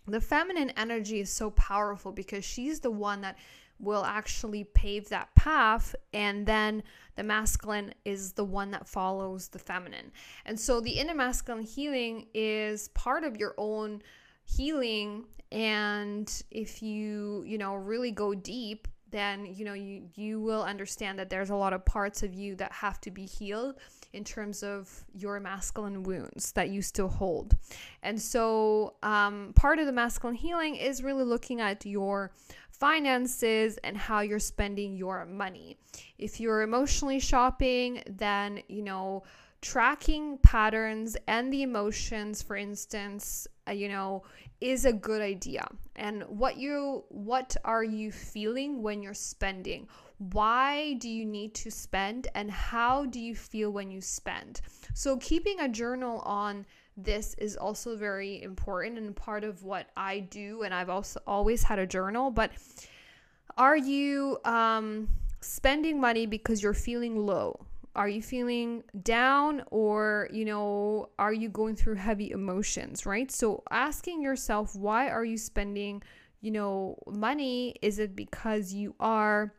the 0.07 0.20
feminine 0.20 0.70
energy 0.70 1.20
is 1.20 1.31
so 1.31 1.51
powerful 1.51 2.12
because 2.12 2.44
she's 2.44 2.81
the 2.81 2.90
one 2.90 3.20
that 3.22 3.37
will 3.79 4.05
actually 4.05 4.65
pave 4.65 5.09
that 5.09 5.35
path 5.35 5.95
and 6.12 6.47
then 6.47 6.83
the 7.17 7.23
masculine 7.23 7.95
is 8.05 8.33
the 8.33 8.45
one 8.45 8.71
that 8.71 8.87
follows 8.87 9.49
the 9.49 9.59
feminine. 9.59 10.12
And 10.45 10.59
so 10.59 10.81
the 10.81 10.93
inner 10.93 11.15
masculine 11.15 11.62
healing 11.65 12.27
is 12.35 12.89
part 12.89 13.25
of 13.25 13.37
your 13.37 13.55
own 13.59 14.03
healing 14.45 15.25
and 15.53 16.43
if 16.51 16.83
you 16.83 17.45
you 17.47 17.59
know 17.59 17.75
really 17.75 18.11
go 18.11 18.35
deep 18.35 18.89
then 19.11 19.47
you 19.47 19.65
know 19.65 19.75
you 19.75 20.03
you 20.15 20.41
will 20.41 20.62
understand 20.62 21.19
that 21.19 21.31
there's 21.31 21.51
a 21.51 21.55
lot 21.55 21.73
of 21.73 21.85
parts 21.85 22.23
of 22.23 22.35
you 22.35 22.57
that 22.57 22.73
have 22.73 23.01
to 23.01 23.11
be 23.11 23.25
healed 23.25 23.77
in 24.12 24.25
terms 24.25 24.62
of 24.62 25.05
your 25.15 25.39
masculine 25.39 26.03
wounds 26.03 26.53
that 26.53 26.71
you 26.71 26.81
still 26.81 27.09
hold. 27.09 27.55
And 28.03 28.21
so 28.21 28.95
um, 29.03 29.53
part 29.55 29.79
of 29.79 29.87
the 29.87 29.93
masculine 29.93 30.37
healing 30.37 30.77
is 30.77 31.03
really 31.03 31.25
looking 31.25 31.61
at 31.61 31.85
your 31.85 32.33
finances 32.79 33.79
and 33.85 33.97
how 33.97 34.21
you're 34.21 34.39
spending 34.39 34.97
your 34.97 35.25
money. 35.27 35.77
If 36.19 36.41
you're 36.41 36.62
emotionally 36.62 37.21
shopping, 37.21 38.03
then, 38.09 38.61
you 38.69 38.83
know, 38.83 39.25
tracking 39.62 40.39
patterns 40.39 41.17
and 41.27 41.53
the 41.53 41.62
emotions, 41.62 42.43
for 42.43 42.57
instance, 42.57 43.47
uh, 43.69 43.73
you 43.73 43.89
know, 43.89 44.23
is 44.61 44.85
a 44.85 44.93
good 44.93 45.21
idea. 45.21 45.67
And 45.97 46.23
what 46.25 46.57
you 46.57 47.05
what 47.09 47.57
are 47.65 47.85
you 47.85 48.12
feeling 48.12 48.83
when 48.83 49.03
you're 49.03 49.15
spending? 49.15 49.89
Why 50.19 50.95
do 50.95 51.09
you 51.09 51.27
need 51.27 51.55
to 51.57 51.71
spend 51.71 52.29
and 52.35 52.51
how 52.51 53.07
do 53.07 53.21
you 53.21 53.35
feel 53.35 53.71
when 53.71 53.91
you 53.91 54.01
spend? 54.01 54.61
So 54.95 55.17
keeping 55.19 55.61
a 55.61 55.69
journal 55.69 56.21
on 56.21 56.65
this 56.96 57.35
is 57.35 57.56
also 57.56 57.96
very 57.96 58.42
important 58.42 58.98
and 58.98 59.14
part 59.14 59.44
of 59.44 59.62
what 59.62 59.88
I 59.96 60.20
do. 60.20 60.62
And 60.62 60.72
I've 60.72 60.88
also 60.88 61.20
always 61.26 61.62
had 61.62 61.78
a 61.78 61.87
journal. 61.87 62.30
But 62.30 62.52
are 63.59 63.76
you 63.76 64.38
um, 64.44 65.09
spending 65.40 66.00
money 66.00 66.26
because 66.26 66.62
you're 66.62 66.74
feeling 66.74 67.16
low? 67.26 67.66
Are 67.94 68.09
you 68.09 68.20
feeling 68.22 68.85
down 69.02 69.62
or, 69.70 70.28
you 70.30 70.44
know, 70.44 71.09
are 71.18 71.32
you 71.32 71.48
going 71.48 71.76
through 71.76 71.94
heavy 71.94 72.30
emotions, 72.30 73.06
right? 73.06 73.30
So 73.30 73.62
asking 73.70 74.20
yourself, 74.20 74.76
why 74.76 75.09
are 75.09 75.24
you 75.24 75.38
spending, 75.38 76.02
you 76.42 76.50
know, 76.50 76.98
money? 77.06 77.76
Is 77.80 77.98
it 77.98 78.14
because 78.14 78.72
you 78.72 78.94
are 79.00 79.54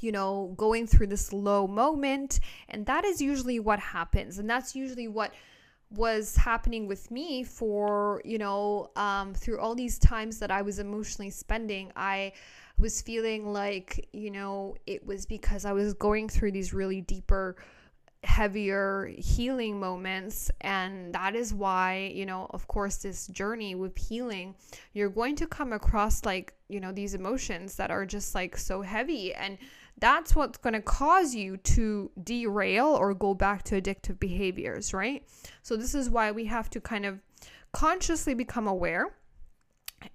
you 0.00 0.12
know, 0.12 0.54
going 0.56 0.86
through 0.86 1.06
this 1.06 1.32
low 1.32 1.66
moment. 1.66 2.40
And 2.68 2.86
that 2.86 3.04
is 3.04 3.20
usually 3.20 3.60
what 3.60 3.78
happens. 3.78 4.38
And 4.38 4.48
that's 4.48 4.74
usually 4.74 5.08
what 5.08 5.32
was 5.96 6.36
happening 6.36 6.86
with 6.86 7.10
me 7.10 7.42
for 7.42 8.20
you 8.24 8.38
know 8.38 8.90
um, 8.96 9.34
through 9.34 9.58
all 9.58 9.74
these 9.74 9.98
times 9.98 10.38
that 10.38 10.50
i 10.50 10.62
was 10.62 10.78
emotionally 10.78 11.30
spending 11.30 11.92
i 11.96 12.32
was 12.78 13.00
feeling 13.00 13.52
like 13.52 14.08
you 14.12 14.30
know 14.30 14.74
it 14.86 15.04
was 15.06 15.26
because 15.26 15.64
i 15.64 15.72
was 15.72 15.94
going 15.94 16.28
through 16.28 16.52
these 16.52 16.74
really 16.74 17.00
deeper 17.00 17.56
heavier 18.24 19.12
healing 19.18 19.78
moments. 19.78 20.50
And 20.62 21.14
that 21.14 21.34
is 21.34 21.54
why 21.54 22.12
you 22.14 22.26
know 22.26 22.46
of 22.50 22.66
course 22.66 22.96
this 22.96 23.26
journey 23.28 23.74
with 23.74 23.96
healing 23.96 24.54
you're 24.92 25.10
going 25.10 25.36
to 25.36 25.46
come 25.46 25.72
across 25.72 26.24
like 26.24 26.54
you 26.68 26.80
know 26.80 26.92
these 26.92 27.14
emotions 27.14 27.76
that 27.76 27.90
are 27.90 28.06
just 28.06 28.34
like 28.34 28.56
so 28.56 28.82
heavy. 28.82 29.34
And 29.34 29.58
that's 29.98 30.34
what's 30.34 30.58
going 30.58 30.74
to 30.74 30.82
cause 30.82 31.34
you 31.34 31.56
to 31.58 32.10
derail 32.22 32.86
or 32.86 33.14
go 33.14 33.34
back 33.34 33.62
to 33.64 33.80
addictive 33.80 34.18
behaviors, 34.18 34.92
right? 34.92 35.24
So, 35.62 35.76
this 35.76 35.94
is 35.94 36.10
why 36.10 36.32
we 36.32 36.44
have 36.46 36.68
to 36.70 36.80
kind 36.80 37.06
of 37.06 37.20
consciously 37.72 38.34
become 38.34 38.66
aware 38.66 39.14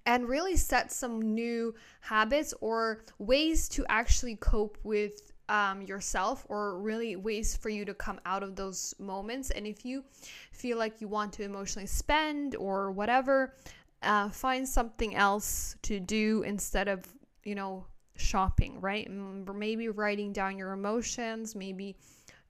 and 0.05 0.27
really 0.27 0.55
set 0.55 0.91
some 0.91 1.21
new 1.21 1.73
habits 2.01 2.53
or 2.61 3.03
ways 3.17 3.67
to 3.69 3.85
actually 3.89 4.35
cope 4.35 4.77
with 4.83 5.31
um, 5.49 5.81
yourself 5.81 6.45
or 6.47 6.79
really 6.79 7.15
ways 7.15 7.57
for 7.57 7.69
you 7.69 7.83
to 7.85 7.93
come 7.93 8.19
out 8.25 8.43
of 8.43 8.55
those 8.55 8.93
moments. 8.99 9.49
And 9.49 9.65
if 9.65 9.83
you 9.83 10.03
feel 10.51 10.77
like 10.77 11.01
you 11.01 11.07
want 11.07 11.33
to 11.33 11.43
emotionally 11.43 11.87
spend 11.87 12.55
or 12.55 12.91
whatever, 12.91 13.55
uh, 14.03 14.29
find 14.29 14.67
something 14.67 15.15
else 15.15 15.75
to 15.83 15.99
do 15.99 16.43
instead 16.43 16.87
of, 16.87 17.03
you 17.43 17.55
know, 17.55 17.85
shopping, 18.19 18.79
right? 18.81 19.09
Maybe 19.09 19.89
writing 19.89 20.33
down 20.33 20.57
your 20.57 20.71
emotions, 20.73 21.55
maybe, 21.55 21.95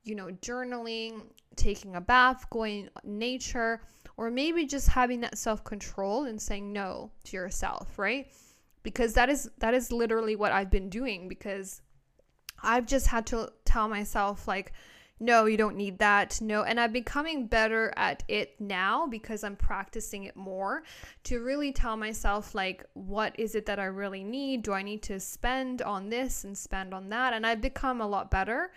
you 0.04 0.16
know, 0.16 0.28
journaling, 0.42 1.22
taking 1.56 1.96
a 1.96 2.02
bath, 2.02 2.50
going 2.50 2.90
nature, 3.04 3.82
or 4.18 4.30
maybe 4.30 4.66
just 4.66 4.90
having 4.90 5.22
that 5.22 5.38
self-control 5.38 6.26
and 6.26 6.42
saying 6.42 6.74
no 6.74 7.12
to 7.26 7.38
yourself, 7.38 7.98
right? 7.98 8.28
Because 8.84 9.14
that 9.14 9.30
is 9.30 9.50
that 9.60 9.74
is 9.74 9.92
literally 9.92 10.36
what 10.36 10.52
I've 10.52 10.72
been 10.72 10.90
doing 10.90 11.28
because 11.28 11.82
I've 12.62 12.86
just 12.86 13.08
had 13.08 13.26
to 13.28 13.52
tell 13.66 13.88
myself 13.88 14.48
like 14.48 14.74
no, 15.20 15.46
you 15.46 15.58
don't 15.58 15.76
need 15.76 16.00
that. 16.00 16.40
No. 16.42 16.64
And 16.64 16.80
I'm 16.80 16.94
becoming 16.94 17.48
better 17.48 17.94
at 17.98 18.24
it 18.28 18.60
now 18.60 19.06
because 19.06 19.44
I'm 19.44 19.56
practicing 19.56 20.24
it 20.24 20.36
more 20.36 20.84
to 21.24 21.40
really 21.40 21.74
tell 21.74 21.98
myself, 21.98 22.56
like, 22.56 22.86
what 22.94 23.38
is 23.38 23.56
it 23.56 23.66
that 23.66 23.80
I 23.80 23.86
really 23.86 24.24
need? 24.24 24.64
Do 24.64 24.72
I 24.74 24.82
need 24.82 25.04
to 25.04 25.20
spend 25.20 25.82
on 25.82 26.10
this 26.10 26.46
and 26.46 26.58
spend 26.58 26.94
on 26.94 27.10
that? 27.10 27.34
And 27.34 27.46
I've 27.46 27.62
become 27.62 28.00
a 28.00 28.08
lot 28.08 28.32
better. 28.32 28.72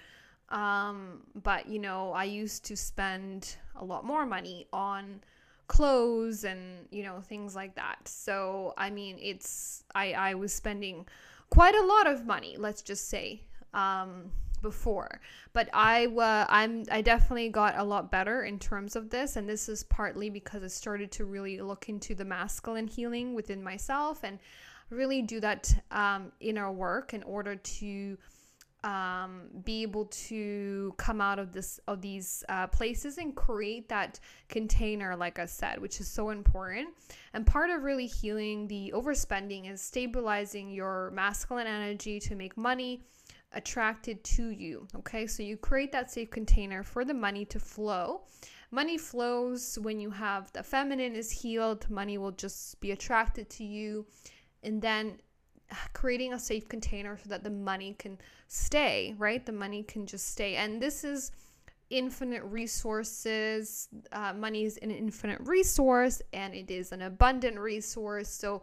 Um, 0.49 1.23
but, 1.43 1.69
you 1.69 1.79
know, 1.79 2.13
I 2.13 2.25
used 2.25 2.65
to 2.67 2.77
spend 2.77 3.57
a 3.77 3.85
lot 3.85 4.05
more 4.05 4.27
money 4.27 4.67
on 4.73 5.23
clothes 5.69 6.45
and, 6.45 6.87
you 6.91 7.05
know, 7.05 7.21
things 7.21 7.55
like 7.55 7.77
that. 7.77 8.07
So, 8.07 8.75
I 8.77 8.91
mean, 8.91 9.17
it's, 9.21 9.85
I, 9.95 10.13
I 10.13 10.35
was 10.35 10.53
spending 10.53 11.07
quite 11.51 11.75
a 11.75 11.87
lot 11.87 12.07
of 12.07 12.27
money, 12.27 12.57
let's 12.59 12.83
just 12.83 13.09
say. 13.09 13.43
Um, 13.73 14.33
before. 14.63 15.21
But 15.53 15.69
i 15.73 16.07
uh, 16.07 16.47
i'm 16.49 16.85
i 16.91 17.03
definitely 17.03 17.49
got 17.49 17.77
a 17.77 17.85
lot 17.85 18.11
better 18.11 18.45
in 18.45 18.59
terms 18.59 18.97
of 18.97 19.11
this 19.11 19.37
and 19.37 19.49
this 19.49 19.69
is 19.69 19.83
partly 19.85 20.31
because 20.31 20.63
i 20.63 20.69
started 20.69 21.11
to 21.13 21.25
really 21.25 21.61
look 21.61 21.89
into 21.89 22.15
the 22.15 22.25
masculine 22.25 22.87
healing 22.87 23.35
within 23.35 23.63
myself 23.63 24.21
and 24.23 24.39
really 24.91 25.23
do 25.23 25.41
that 25.41 25.75
um, 25.91 26.33
inner 26.41 26.71
work 26.71 27.15
in 27.15 27.23
order 27.23 27.57
to 27.57 28.17
um, 28.85 29.43
be 29.65 29.83
able 29.83 30.07
to 30.07 30.93
come 30.97 31.21
out 31.21 31.39
of 31.39 31.53
this 31.53 31.79
of 31.87 32.01
these 32.01 32.43
uh, 32.49 32.67
places 32.67 33.19
and 33.19 33.35
create 33.37 33.89
that 33.89 34.19
container 34.49 35.15
like 35.15 35.39
i 35.39 35.47
said 35.47 35.81
which 35.81 36.01
is 36.01 36.09
so 36.09 36.31
important. 36.31 36.89
And 37.35 37.47
part 37.47 37.71
of 37.71 37.83
really 37.83 38.07
healing 38.07 38.67
the 38.69 38.93
overspending 38.95 39.71
is 39.71 39.81
stabilizing 39.81 40.71
your 40.71 41.11
masculine 41.13 41.67
energy 41.67 42.21
to 42.21 42.35
make 42.35 42.57
money 42.57 43.03
attracted 43.55 44.23
to 44.25 44.51
you 44.51 44.87
okay 44.95 45.27
so 45.27 45.43
you 45.43 45.57
create 45.57 45.93
that 45.93 46.11
safe 46.11 46.31
container 46.31 46.83
for 46.83 47.05
the 47.05 47.15
money 47.15 47.45
to 47.45 47.59
flow 47.59 48.23
money 48.71 48.97
flows 48.97 49.79
when 49.83 50.01
you 50.01 50.11
have 50.11 50.53
the 50.53 50.63
feminine 50.63 51.15
is 51.15 51.31
healed 51.31 51.89
money 51.91 52.19
will 52.19 52.33
just 52.33 52.81
be 52.81 52.93
attracted 52.93 53.49
to 53.51 53.65
you 53.65 54.07
and 54.63 54.81
then 54.81 55.19
creating 55.93 56.33
a 56.33 56.39
safe 56.39 56.69
container 56.69 57.19
so 57.23 57.29
that 57.29 57.45
the 57.45 57.51
money 57.51 57.95
can 57.99 58.19
stay, 58.49 59.15
right? 59.19 59.45
The 59.45 59.53
money 59.53 59.83
can 59.83 60.07
just 60.07 60.29
stay. 60.29 60.57
And 60.57 60.81
this 60.81 61.05
is 61.05 61.33
infinite 61.91 62.43
resources. 62.45 63.89
Uh, 64.13 64.33
money 64.33 64.65
is 64.65 64.77
an 64.79 64.91
infinite 64.91 65.41
resource 65.41 66.23
and 66.33 66.55
it 66.55 66.71
is 66.71 66.93
an 66.93 67.03
abundant 67.03 67.59
resource. 67.59 68.29
So 68.29 68.63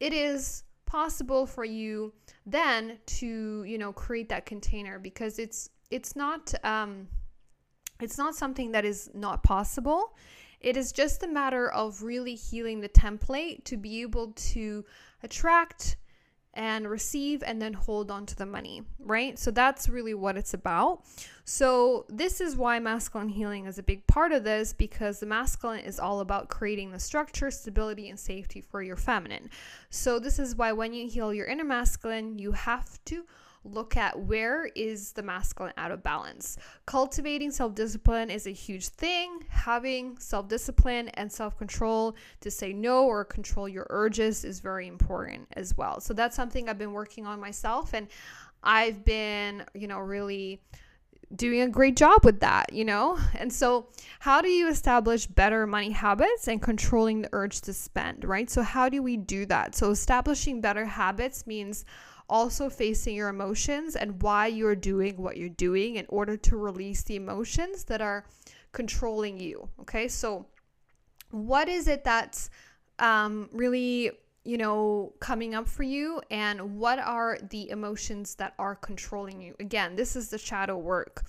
it 0.00 0.12
is 0.12 0.63
possible 0.94 1.44
for 1.44 1.64
you 1.64 2.12
then 2.46 2.96
to, 3.04 3.64
you 3.64 3.78
know, 3.78 3.92
create 3.92 4.28
that 4.28 4.46
container 4.46 4.96
because 5.00 5.40
it's 5.40 5.70
it's 5.90 6.14
not 6.14 6.54
um 6.62 7.08
it's 8.00 8.16
not 8.16 8.36
something 8.36 8.70
that 8.70 8.84
is 8.84 9.10
not 9.12 9.42
possible. 9.42 10.16
It 10.60 10.76
is 10.76 10.92
just 10.92 11.24
a 11.24 11.26
matter 11.26 11.68
of 11.68 12.04
really 12.04 12.36
healing 12.36 12.80
the 12.80 12.88
template 12.88 13.64
to 13.64 13.76
be 13.76 14.02
able 14.02 14.34
to 14.54 14.84
attract 15.24 15.96
and 16.54 16.88
receive 16.88 17.42
and 17.42 17.60
then 17.60 17.72
hold 17.72 18.10
on 18.10 18.26
to 18.26 18.36
the 18.36 18.46
money, 18.46 18.82
right? 18.98 19.38
So 19.38 19.50
that's 19.50 19.88
really 19.88 20.14
what 20.14 20.36
it's 20.36 20.54
about. 20.54 21.04
So, 21.46 22.06
this 22.08 22.40
is 22.40 22.56
why 22.56 22.78
masculine 22.78 23.28
healing 23.28 23.66
is 23.66 23.76
a 23.76 23.82
big 23.82 24.06
part 24.06 24.32
of 24.32 24.44
this 24.44 24.72
because 24.72 25.20
the 25.20 25.26
masculine 25.26 25.80
is 25.80 26.00
all 26.00 26.20
about 26.20 26.48
creating 26.48 26.90
the 26.90 26.98
structure, 26.98 27.50
stability, 27.50 28.08
and 28.08 28.18
safety 28.18 28.62
for 28.62 28.80
your 28.80 28.96
feminine. 28.96 29.50
So, 29.90 30.18
this 30.18 30.38
is 30.38 30.56
why 30.56 30.72
when 30.72 30.94
you 30.94 31.06
heal 31.06 31.34
your 31.34 31.46
inner 31.46 31.64
masculine, 31.64 32.38
you 32.38 32.52
have 32.52 32.98
to 33.04 33.26
look 33.64 33.96
at 33.96 34.18
where 34.18 34.66
is 34.74 35.12
the 35.12 35.22
masculine 35.22 35.72
out 35.76 35.90
of 35.90 36.02
balance. 36.02 36.58
Cultivating 36.86 37.50
self 37.50 37.74
discipline 37.74 38.30
is 38.30 38.46
a 38.46 38.50
huge 38.50 38.88
thing. 38.88 39.44
Having 39.48 40.18
self 40.18 40.48
discipline 40.48 41.08
and 41.10 41.30
self 41.30 41.56
control 41.56 42.14
to 42.40 42.50
say 42.50 42.72
no 42.72 43.04
or 43.04 43.24
control 43.24 43.68
your 43.68 43.86
urges 43.90 44.44
is 44.44 44.60
very 44.60 44.86
important 44.86 45.48
as 45.52 45.76
well. 45.76 46.00
So 46.00 46.14
that's 46.14 46.36
something 46.36 46.68
I've 46.68 46.78
been 46.78 46.92
working 46.92 47.26
on 47.26 47.40
myself 47.40 47.94
and 47.94 48.08
I've 48.62 49.04
been, 49.04 49.64
you 49.74 49.86
know, 49.86 49.98
really 49.98 50.60
doing 51.34 51.62
a 51.62 51.68
great 51.68 51.96
job 51.96 52.24
with 52.24 52.40
that, 52.40 52.72
you 52.72 52.84
know? 52.84 53.18
And 53.34 53.52
so, 53.52 53.88
how 54.20 54.40
do 54.40 54.48
you 54.48 54.68
establish 54.68 55.26
better 55.26 55.66
money 55.66 55.90
habits 55.90 56.48
and 56.48 56.60
controlling 56.60 57.22
the 57.22 57.28
urge 57.32 57.60
to 57.62 57.72
spend, 57.72 58.24
right? 58.24 58.48
So, 58.50 58.62
how 58.62 58.88
do 58.88 59.02
we 59.02 59.16
do 59.16 59.46
that? 59.46 59.74
So, 59.74 59.90
establishing 59.90 60.60
better 60.60 60.84
habits 60.84 61.46
means 61.46 61.84
also 62.28 62.70
facing 62.70 63.14
your 63.14 63.28
emotions 63.28 63.96
and 63.96 64.22
why 64.22 64.46
you're 64.46 64.74
doing 64.74 65.16
what 65.16 65.36
you're 65.36 65.48
doing 65.48 65.96
in 65.96 66.06
order 66.08 66.36
to 66.36 66.56
release 66.56 67.02
the 67.02 67.16
emotions 67.16 67.84
that 67.84 68.00
are 68.00 68.24
controlling 68.72 69.38
you. 69.38 69.68
Okay, 69.80 70.08
so 70.08 70.46
what 71.30 71.68
is 71.68 71.88
it 71.88 72.04
that's 72.04 72.50
um, 72.98 73.48
really 73.52 74.10
you 74.44 74.58
know 74.58 75.12
coming 75.20 75.54
up 75.54 75.66
for 75.66 75.84
you 75.84 76.20
and 76.30 76.78
what 76.78 76.98
are 76.98 77.38
the 77.48 77.70
emotions 77.70 78.34
that 78.36 78.54
are 78.58 78.74
controlling 78.74 79.40
you? 79.40 79.54
Again 79.60 79.96
this 79.96 80.16
is 80.16 80.28
the 80.28 80.38
shadow 80.38 80.76
work. 80.76 81.24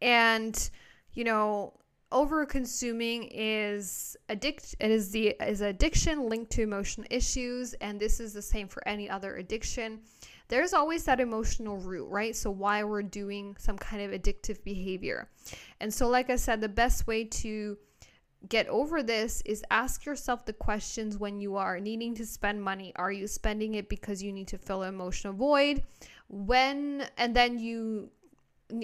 And 0.00 0.70
you 1.14 1.24
know 1.24 1.74
over 2.12 2.46
consuming 2.46 3.24
is 3.32 4.16
addict 4.28 4.76
it 4.78 4.90
is 4.90 5.10
the 5.10 5.34
is 5.40 5.60
addiction 5.60 6.28
linked 6.28 6.50
to 6.52 6.62
emotional 6.62 7.06
issues 7.10 7.74
and 7.74 7.98
this 7.98 8.20
is 8.20 8.32
the 8.32 8.40
same 8.40 8.68
for 8.68 8.86
any 8.86 9.10
other 9.10 9.36
addiction 9.36 10.00
there's 10.48 10.74
always 10.74 11.04
that 11.04 11.20
emotional 11.20 11.78
root, 11.78 12.06
right? 12.06 12.36
So, 12.36 12.50
why 12.50 12.84
we're 12.84 13.02
doing 13.02 13.56
some 13.58 13.78
kind 13.78 14.02
of 14.02 14.20
addictive 14.20 14.62
behavior. 14.62 15.28
And 15.80 15.92
so, 15.92 16.08
like 16.08 16.30
I 16.30 16.36
said, 16.36 16.60
the 16.60 16.68
best 16.68 17.06
way 17.06 17.24
to 17.24 17.78
get 18.48 18.68
over 18.68 19.02
this 19.02 19.42
is 19.46 19.64
ask 19.70 20.04
yourself 20.04 20.44
the 20.44 20.52
questions 20.52 21.16
when 21.16 21.40
you 21.40 21.56
are 21.56 21.80
needing 21.80 22.14
to 22.16 22.26
spend 22.26 22.62
money. 22.62 22.92
Are 22.96 23.12
you 23.12 23.26
spending 23.26 23.74
it 23.74 23.88
because 23.88 24.22
you 24.22 24.32
need 24.32 24.48
to 24.48 24.58
fill 24.58 24.82
an 24.82 24.90
emotional 24.90 25.32
void? 25.32 25.82
When, 26.28 27.06
and 27.16 27.34
then 27.34 27.58
you 27.58 28.10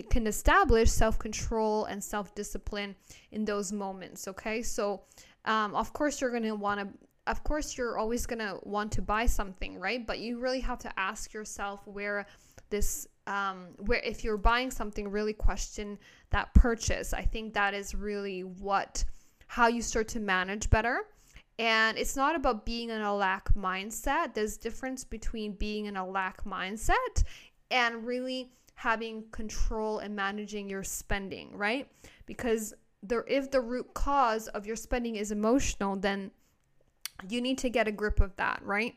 can 0.09 0.27
establish 0.27 0.91
self 0.91 1.19
control 1.19 1.85
and 1.87 2.03
self 2.03 2.35
discipline 2.35 2.95
in 3.33 3.45
those 3.45 3.73
moments. 3.73 4.29
Okay. 4.29 4.63
So, 4.63 5.03
um, 5.45 5.75
of 5.75 5.93
course, 5.93 6.21
you're 6.21 6.31
going 6.31 6.43
to 6.43 6.55
want 6.55 6.81
to 6.81 6.89
of 7.31 7.43
course 7.45 7.77
you're 7.77 7.99
always 7.99 8.27
going 8.27 8.39
to 8.39 8.59
want 8.63 8.93
to 8.93 9.03
buy 9.03 9.27
something 9.27 9.79
right? 9.79 10.07
But 10.07 10.19
you 10.19 10.39
really 10.39 10.61
have 10.61 10.79
to 10.81 10.99
ask 10.99 11.33
yourself 11.33 11.87
where 11.87 12.27
this 12.71 13.07
um, 13.27 13.69
where 13.79 14.01
if 14.01 14.25
you're 14.25 14.37
buying 14.37 14.71
something 14.71 15.09
really 15.09 15.33
question 15.33 15.99
that 16.31 16.53
purchase. 16.55 17.13
I 17.13 17.23
think 17.23 17.55
that 17.55 17.75
is 17.75 17.95
really 17.95 18.43
what 18.43 19.05
how 19.47 19.69
you 19.69 19.83
start 19.83 20.09
to 20.09 20.21
manage 20.21 20.71
better. 20.71 21.03
And 21.59 21.99
it's 21.99 22.17
not 22.17 22.35
about 22.35 22.65
being 22.65 22.89
in 22.91 23.03
a 23.03 23.15
lack 23.15 23.53
mindset. 23.55 24.33
There's 24.33 24.57
difference 24.57 25.05
between 25.05 25.53
being 25.53 25.87
in 25.87 25.97
a 25.97 26.07
lack 26.07 26.45
mindset 26.45 27.25
and 27.71 28.07
really 28.07 28.51
having 28.75 29.25
control 29.31 29.99
and 29.99 30.17
managing 30.17 30.71
your 30.71 30.83
spending 30.83 31.57
right? 31.57 31.89
Because 32.27 32.75
there 33.03 33.25
if 33.29 33.51
the 33.51 33.61
root 33.61 33.93
cause 33.95 34.49
of 34.49 34.67
your 34.67 34.77
spending 34.77 35.17
is 35.17 35.33
emotional 35.33 35.97
then 35.97 36.31
you 37.29 37.41
need 37.41 37.59
to 37.59 37.71
get 37.71 37.89
a 37.89 37.93
grip 37.93 38.21
of 38.21 38.35
that, 38.37 38.61
right? 38.65 38.95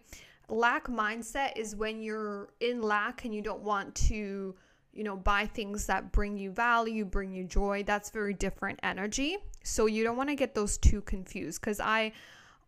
Lack 0.50 0.88
mindset 0.88 1.58
is 1.58 1.76
when 1.76 2.02
you're 2.02 2.50
in 2.60 2.82
lack 2.82 3.26
and 3.26 3.34
you 3.34 3.42
don't 3.42 3.62
want 3.62 3.96
to, 3.96 4.56
you 4.92 5.04
know, 5.04 5.16
buy 5.16 5.46
things 5.46 5.86
that 5.88 6.12
bring 6.12 6.38
you 6.38 6.52
value, 6.52 7.06
bring 7.06 7.34
you 7.34 7.44
joy. 7.46 7.84
That's 7.84 8.10
very 8.10 8.34
different 8.34 8.80
energy. 8.84 9.38
So 9.64 9.86
you 9.86 10.04
don't 10.04 10.18
want 10.18 10.30
to 10.30 10.36
get 10.36 10.54
those 10.54 10.78
two 10.78 11.02
confused 11.02 11.62
because 11.62 11.80
I 11.80 12.12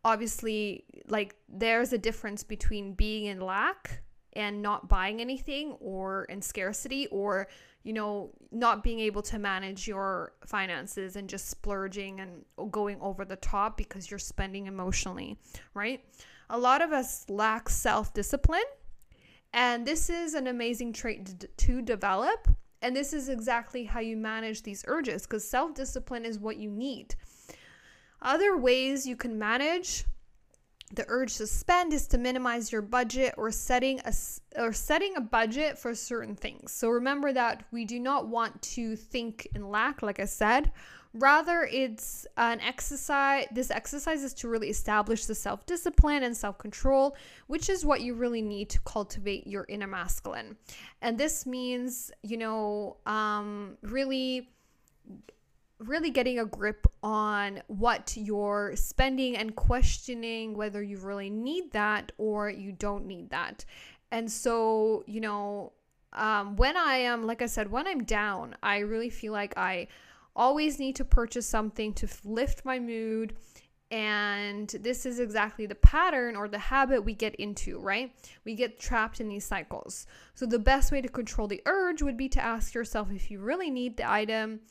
obviously 0.03 0.85
like 1.07 1.35
there's 1.49 1.91
a 1.91 1.97
difference 1.97 2.43
between 2.43 2.93
being 2.93 3.25
in 3.25 3.41
lack 3.41 4.03
and 4.33 4.61
not 4.61 4.87
buying 4.87 5.19
anything 5.19 5.71
or 5.79 6.25
in 6.25 6.41
scarcity 6.41 7.07
or 7.07 7.47
you 7.86 7.93
know, 7.93 8.32
not 8.52 8.84
being 8.84 9.00
able 9.00 9.21
to 9.21 9.38
manage 9.38 9.88
your 9.88 10.34
finances 10.43 11.15
and 11.15 11.30
just 11.30 11.50
splurging 11.50 12.19
and 12.19 12.43
going 12.71 12.98
over 13.00 13.24
the 13.24 13.36
top 13.36 13.78
because 13.78 14.10
you're 14.10 14.17
spending 14.17 14.65
emotionally, 14.65 15.38
right? 15.76 16.04
A 16.50 16.58
lot 16.58 16.82
of 16.82 16.91
us 16.91 17.30
lack 17.30 17.69
self 17.69 18.12
discipline, 18.12 18.63
and 19.54 19.86
this 19.86 20.10
is 20.10 20.34
an 20.34 20.48
amazing 20.48 20.93
trait 20.93 21.45
to 21.58 21.82
develop. 21.84 22.48
And 22.82 22.95
this 22.95 23.13
is 23.13 23.30
exactly 23.30 23.84
how 23.86 24.00
you 24.00 24.17
manage 24.17 24.63
these 24.63 24.84
urges 24.88 25.24
because 25.24 25.48
self 25.48 25.76
discipline 25.76 26.26
is 26.26 26.39
what 26.39 26.58
you 26.58 26.71
need. 26.71 27.13
Other 28.19 28.58
ways 28.58 29.06
you 29.06 29.15
can 29.15 29.38
manage 29.38 30.06
the 30.93 31.06
urge 31.08 31.38
to 31.38 31.48
spend 31.48 31.93
is 31.93 32.08
to 32.08 32.17
minimize 32.17 32.71
your 32.71 32.82
budget 32.82 33.34
or 33.38 33.52
setting 33.52 34.00
a 34.06 34.13
or 34.56 34.71
setting 34.71 35.15
a 35.17 35.21
budget 35.21 35.80
for 35.80 35.95
certain 35.95 36.36
things. 36.36 36.71
So 36.71 36.89
remember 36.89 37.34
that 37.34 37.63
we 37.71 37.86
do 37.86 38.00
not 38.00 38.28
want 38.28 38.62
to 38.62 38.95
think 38.95 39.48
in 39.56 39.69
lack 39.69 40.02
like 40.02 40.19
I 40.19 40.26
said. 40.26 40.71
Rather 41.17 41.67
it's 41.71 42.28
an 42.38 42.60
exercise 42.60 43.48
this 43.52 43.71
exercise 43.71 44.21
is 44.21 44.34
to 44.36 44.50
really 44.50 44.69
establish 44.69 45.26
the 45.26 45.34
self-discipline 45.34 46.24
and 46.24 46.36
self-control, 46.36 47.15
which 47.48 47.69
is 47.69 47.86
what 47.86 48.02
you 48.02 48.13
really 48.13 48.41
need 48.41 48.69
to 48.69 48.80
cultivate 48.82 49.48
your 49.48 49.65
inner 49.69 49.88
masculine. 49.88 50.56
And 51.02 51.17
this 51.17 51.45
means, 51.45 52.12
you 52.21 52.38
know, 52.38 52.98
um 53.06 53.78
really 53.82 54.50
really 55.86 56.10
getting 56.10 56.39
a 56.39 56.45
grip 56.45 56.88
on 57.04 57.62
what 57.67 58.13
you're 58.15 58.74
spending 58.76 59.38
and 59.38 59.56
questioning 59.56 60.56
whether 60.56 60.82
you 60.82 60.98
really 60.98 61.30
need 61.30 61.71
that 61.71 62.12
or 62.17 62.50
you 62.50 62.71
don't 62.71 63.06
need 63.06 63.30
that. 63.30 63.65
And 64.12 64.32
so, 64.32 65.04
you 65.08 65.21
know, 65.21 65.74
um, 66.13 66.56
when 66.56 66.78
I 66.78 66.98
am, 66.98 67.26
like 67.26 67.41
I 67.41 67.48
said, 67.48 67.71
when 67.71 67.88
I'm 67.88 68.04
down, 68.04 68.56
I 68.63 68.80
really 68.80 69.10
feel 69.10 69.34
like 69.34 69.58
I 69.58 69.88
always 70.36 70.80
need 70.80 70.95
to 70.98 71.06
purchase 71.06 71.48
something 71.48 71.93
to 71.93 72.08
lift 72.24 72.65
my 72.65 72.80
mood. 72.80 73.36
And 73.91 74.67
this 74.67 75.06
is 75.06 75.19
exactly 75.19 75.65
the 75.65 75.76
pattern 75.76 76.36
or 76.36 76.48
the 76.48 76.58
habit 76.58 77.04
we 77.04 77.13
get 77.13 77.36
into, 77.36 77.80
right? 77.80 78.12
We 78.43 78.56
get 78.56 78.80
trapped 78.80 79.21
in 79.21 79.30
these 79.30 79.45
cycles. 79.45 80.08
So, 80.34 80.45
the 80.45 80.60
best 80.60 80.91
way 80.91 81.02
to 81.02 81.08
control 81.08 81.48
the 81.48 81.62
urge 81.65 82.02
would 82.02 82.17
be 82.17 82.28
to 82.30 82.43
ask 82.43 82.74
yourself 82.74 83.12
if 83.12 83.30
you 83.30 83.39
really 83.39 83.69
need 83.69 83.95
the 83.95 84.10
item 84.10 84.62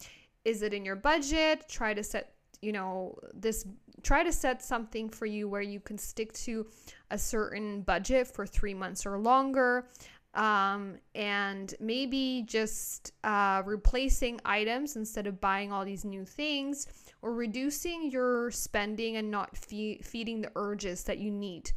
is 0.44 0.62
it 0.62 0.74
in 0.74 0.84
your 0.84 0.96
budget? 0.96 1.68
Try 1.68 1.94
to 1.94 2.02
set 2.02 2.34
you 2.60 2.72
know 2.72 3.18
this 3.34 3.66
try 4.02 4.22
to 4.22 4.32
set 4.32 4.62
something 4.62 5.08
for 5.08 5.26
you 5.26 5.48
where 5.48 5.62
you 5.62 5.80
can 5.80 5.98
stick 5.98 6.32
to 6.32 6.66
a 7.10 7.18
certain 7.18 7.82
budget 7.82 8.26
for 8.26 8.46
three 8.46 8.74
months 8.74 9.06
or 9.06 9.18
longer. 9.18 9.88
Um, 10.34 10.96
and 11.14 11.72
maybe 11.78 12.44
just 12.44 13.12
uh, 13.22 13.62
replacing 13.64 14.40
items 14.44 14.96
instead 14.96 15.28
of 15.28 15.40
buying 15.40 15.72
all 15.72 15.84
these 15.84 16.04
new 16.04 16.24
things 16.24 16.88
or 17.22 17.32
reducing 17.32 18.10
your 18.10 18.50
spending 18.50 19.16
and 19.16 19.30
not 19.30 19.56
fe- 19.56 20.00
feeding 20.02 20.40
the 20.40 20.50
urges 20.56 21.04
that 21.04 21.18
you 21.18 21.30
need 21.30 21.70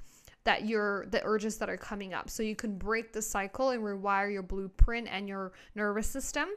that 0.44 0.66
you're 0.66 1.06
the 1.08 1.22
urges 1.26 1.58
that 1.58 1.70
are 1.70 1.78
coming 1.78 2.14
up. 2.14 2.30
So 2.30 2.42
you 2.42 2.56
can 2.56 2.78
break 2.78 3.12
the 3.12 3.22
cycle 3.22 3.72
and 3.72 3.84
rewire 3.84 4.32
your 4.32 4.44
blueprint 4.44 5.10
and 5.12 5.28
your 5.28 5.52
nervous 5.76 6.08
system 6.08 6.48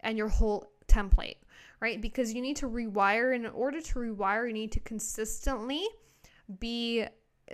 and 0.00 0.18
your 0.18 0.28
whole 0.28 0.70
template 0.86 1.36
right? 1.80 2.00
Because 2.00 2.32
you 2.32 2.42
need 2.42 2.56
to 2.56 2.68
rewire 2.68 3.34
and 3.34 3.44
in 3.44 3.52
order 3.52 3.80
to 3.80 3.94
rewire 3.98 4.46
you 4.46 4.54
need 4.54 4.72
to 4.72 4.80
consistently 4.80 5.86
be 6.58 7.04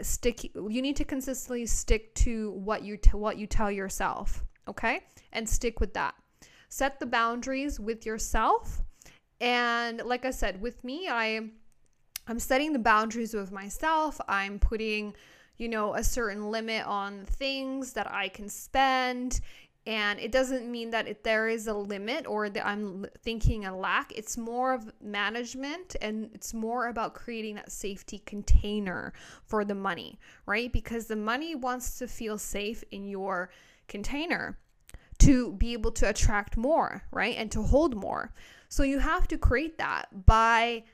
stick 0.02 0.44
you 0.54 0.82
need 0.82 0.96
to 0.96 1.04
consistently 1.04 1.66
stick 1.66 2.14
to 2.14 2.50
what 2.52 2.82
you 2.82 2.98
what 3.12 3.38
you 3.38 3.46
tell 3.46 3.70
yourself 3.70 4.44
okay? 4.68 5.00
And 5.32 5.48
stick 5.48 5.80
with 5.80 5.94
that. 5.94 6.14
Set 6.68 6.98
the 6.98 7.06
boundaries 7.06 7.78
with 7.78 8.06
yourself. 8.06 8.82
And 9.40 10.02
like 10.04 10.24
i 10.24 10.30
said 10.30 10.60
with 10.60 10.84
me 10.84 11.08
i 11.08 11.40
i'm 12.28 12.38
setting 12.38 12.72
the 12.72 12.78
boundaries 12.78 13.34
with 13.34 13.52
myself. 13.52 14.20
I'm 14.28 14.58
putting 14.58 15.14
you 15.56 15.68
know 15.68 15.94
a 15.94 16.02
certain 16.02 16.50
limit 16.50 16.87
on 16.87 17.24
things 17.26 17.92
that 17.92 18.10
i 18.10 18.28
can 18.28 18.48
spend 18.48 19.40
and 19.87 20.18
it 20.18 20.33
doesn't 20.33 20.70
mean 20.70 20.90
that 20.90 21.07
it, 21.07 21.25
there 21.25 21.47
is 21.49 21.66
a 21.66 21.75
limit 21.75 22.27
or 22.27 22.49
that 22.49 22.66
I'm 22.66 23.05
thinking 23.23 23.66
a 23.66 23.77
lack. 23.77 24.12
It's 24.16 24.38
more 24.38 24.73
of 24.73 24.90
management 25.03 25.94
and 26.01 26.31
it's 26.33 26.55
more 26.55 26.88
about 26.88 27.12
creating 27.12 27.57
that 27.57 27.70
safety 27.70 28.23
container 28.25 29.12
for 29.44 29.64
the 29.64 29.75
money, 29.75 30.18
right? 30.47 30.73
Because 30.73 31.07
the 31.07 31.16
money 31.16 31.55
wants 31.55 31.99
to 31.99 32.09
feel 32.09 32.38
safe 32.38 32.83
in 32.92 33.07
your 33.07 33.51
container 33.87 34.59
to 35.18 35.53
be 35.53 35.75
able 35.75 35.92
to 35.92 36.09
attract 36.09 36.57
more, 36.57 37.03
right? 37.12 37.37
And 37.37 37.53
to 37.53 37.62
hold 37.62 37.94
more. 37.94 38.33
So 38.70 38.83
you 38.83 38.99
have 38.99 39.29
to 39.29 39.38
create 39.38 39.79
that 39.79 40.27
by 40.27 40.85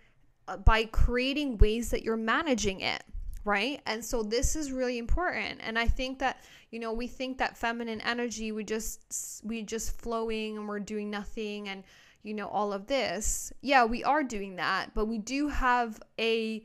uh, 0.48 0.56
by 0.56 0.84
creating 0.86 1.58
ways 1.58 1.90
that 1.90 2.02
you're 2.02 2.16
managing 2.16 2.80
it, 2.80 3.04
right? 3.44 3.80
And 3.86 4.04
so 4.04 4.22
this 4.22 4.56
is 4.56 4.72
really 4.72 4.98
important. 4.98 5.60
And 5.62 5.78
I 5.78 5.86
think 5.86 6.18
that 6.18 6.42
you 6.70 6.78
know 6.78 6.92
we 6.92 7.06
think 7.06 7.38
that 7.38 7.56
feminine 7.56 8.00
energy 8.02 8.52
we 8.52 8.64
just 8.64 9.42
we 9.44 9.62
just 9.62 10.00
flowing 10.00 10.56
and 10.56 10.68
we're 10.68 10.80
doing 10.80 11.10
nothing 11.10 11.68
and 11.68 11.84
you 12.22 12.34
know 12.34 12.48
all 12.48 12.72
of 12.72 12.86
this 12.86 13.52
yeah 13.60 13.84
we 13.84 14.04
are 14.04 14.22
doing 14.22 14.56
that 14.56 14.94
but 14.94 15.06
we 15.06 15.18
do 15.18 15.48
have 15.48 16.00
a 16.18 16.64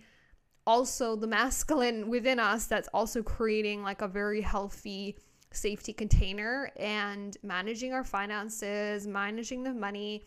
also 0.68 1.16
the 1.16 1.28
masculine 1.28 2.10
within 2.10 2.40
us 2.40 2.66
that's 2.66 2.88
also 2.94 3.22
creating 3.22 3.84
like 3.84 4.02
a 4.02 4.08
very 4.08 4.42
healthy 4.42 5.16
safety 5.52 5.94
container 5.94 6.70
and 6.76 7.38
managing 7.44 7.94
our 7.94 8.04
finances 8.04 9.08
managing 9.08 9.64
the 9.64 9.74
money 9.74 10.22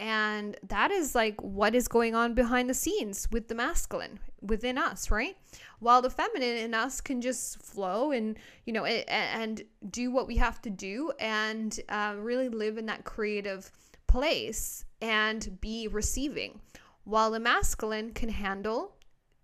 and 0.00 0.56
that 0.68 0.90
is 0.90 1.14
like 1.14 1.40
what 1.40 1.74
is 1.74 1.88
going 1.88 2.14
on 2.14 2.34
behind 2.34 2.70
the 2.70 2.74
scenes 2.74 3.26
with 3.32 3.48
the 3.48 3.54
masculine 3.54 4.20
within 4.40 4.78
us, 4.78 5.10
right? 5.10 5.36
While 5.80 6.02
the 6.02 6.10
feminine 6.10 6.56
in 6.56 6.74
us 6.74 7.00
can 7.00 7.20
just 7.20 7.62
flow 7.62 8.10
and, 8.10 8.36
you 8.66 8.72
know, 8.72 8.84
and 8.84 9.62
do 9.90 10.10
what 10.10 10.26
we 10.26 10.36
have 10.36 10.60
to 10.62 10.70
do 10.70 11.12
and 11.20 11.78
uh, 11.88 12.14
really 12.18 12.48
live 12.48 12.78
in 12.78 12.86
that 12.86 13.04
creative 13.04 13.70
place 14.06 14.84
and 15.00 15.60
be 15.60 15.86
receiving. 15.86 16.60
While 17.04 17.30
the 17.30 17.40
masculine 17.40 18.12
can 18.12 18.28
handle 18.28 18.96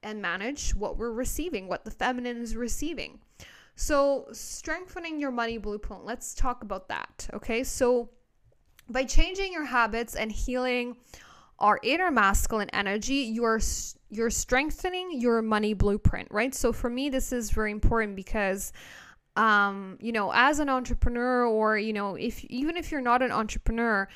and 0.02 0.20
manage 0.20 0.74
what 0.74 0.98
we're 0.98 1.12
receiving, 1.12 1.68
what 1.68 1.84
the 1.84 1.90
feminine 1.90 2.42
is 2.42 2.56
receiving. 2.56 3.20
So, 3.76 4.28
strengthening 4.32 5.18
your 5.18 5.32
money 5.32 5.58
blueprint, 5.58 6.04
let's 6.04 6.34
talk 6.34 6.62
about 6.62 6.88
that. 6.88 7.28
Okay. 7.34 7.64
So, 7.64 8.10
by 8.88 9.04
changing 9.04 9.52
your 9.52 9.64
habits 9.64 10.14
and 10.14 10.30
healing 10.30 10.96
our 11.58 11.80
inner 11.82 12.10
masculine 12.10 12.68
energy, 12.70 13.14
you're 13.14 13.60
you're 14.14 14.30
strengthening 14.30 15.20
your 15.20 15.42
money 15.42 15.74
blueprint, 15.74 16.28
right? 16.30 16.54
So 16.54 16.72
for 16.72 16.88
me 16.88 17.08
this 17.08 17.32
is 17.32 17.50
very 17.50 17.72
important 17.72 18.16
because 18.16 18.72
um, 19.36 19.98
you 20.00 20.12
know, 20.12 20.30
as 20.32 20.60
an 20.60 20.68
entrepreneur 20.68 21.44
or 21.44 21.76
you 21.76 21.92
know, 21.92 22.14
if 22.14 22.44
even 22.44 22.76
if 22.76 22.92
you're 22.92 23.00
not 23.00 23.22
an 23.22 23.32
entrepreneur, 23.32 24.08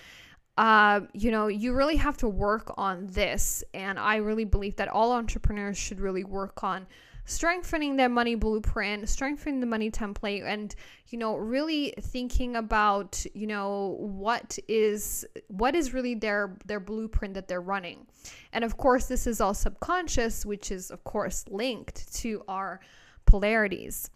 uh, 0.57 1.01
you 1.13 1.31
know, 1.31 1.47
you 1.47 1.73
really 1.73 1.97
have 1.97 2.17
to 2.19 2.29
work 2.29 2.73
on 2.77 3.07
this. 3.07 3.63
And 3.75 3.99
I 3.99 4.17
really 4.17 4.45
believe 4.45 4.77
that 4.77 4.89
all 4.89 5.13
entrepreneurs 5.13 5.79
should 5.79 6.01
really 6.01 6.25
work 6.25 6.65
on 6.65 6.87
strengthening 7.25 7.97
their 7.97 8.09
money 8.09 8.35
blueprint, 8.35 9.09
strengthening 9.09 9.61
the 9.61 9.67
money 9.67 9.91
template, 9.91 10.45
and 10.45 10.75
you 11.09 11.19
know, 11.19 11.37
really 11.37 11.95
thinking 12.01 12.57
about 12.57 13.25
you 13.35 13.47
know 13.47 13.97
what 14.01 14.59
is 14.67 15.25
what 15.47 15.77
is 15.77 15.95
really 15.95 16.17
their 16.17 16.57
their 16.67 16.81
blueprint 16.81 17.35
that 17.35 17.47
they're 17.47 17.61
running. 17.61 18.08
And 18.53 18.65
of 18.65 18.77
course, 18.77 19.07
this 19.07 19.27
is 19.27 19.41
all 19.41 19.55
subconscious, 19.55 20.47
which 20.47 20.71
is 20.71 20.91
of 20.91 21.05
course 21.05 21.45
linked 21.49 22.13
to 22.17 22.43
our 22.49 22.81
polarities. 23.27 24.11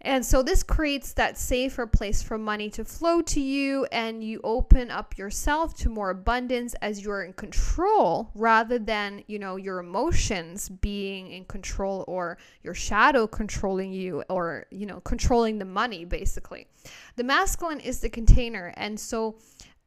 And 0.00 0.24
so 0.24 0.44
this 0.44 0.62
creates 0.62 1.12
that 1.14 1.36
safer 1.36 1.84
place 1.84 2.22
for 2.22 2.38
money 2.38 2.70
to 2.70 2.84
flow 2.84 3.20
to 3.22 3.40
you, 3.40 3.84
and 3.90 4.22
you 4.22 4.40
open 4.44 4.92
up 4.92 5.18
yourself 5.18 5.76
to 5.78 5.88
more 5.88 6.10
abundance 6.10 6.74
as 6.74 7.02
you're 7.02 7.24
in 7.24 7.32
control 7.32 8.30
rather 8.36 8.78
than, 8.78 9.24
you 9.26 9.40
know, 9.40 9.56
your 9.56 9.80
emotions 9.80 10.68
being 10.68 11.32
in 11.32 11.46
control 11.46 12.04
or 12.06 12.38
your 12.62 12.74
shadow 12.74 13.26
controlling 13.26 13.92
you 13.92 14.22
or, 14.30 14.66
you 14.70 14.86
know, 14.86 15.00
controlling 15.00 15.58
the 15.58 15.64
money 15.64 16.04
basically. 16.04 16.68
The 17.16 17.24
masculine 17.24 17.80
is 17.80 17.98
the 17.98 18.08
container, 18.08 18.72
and 18.76 19.00
so 19.00 19.34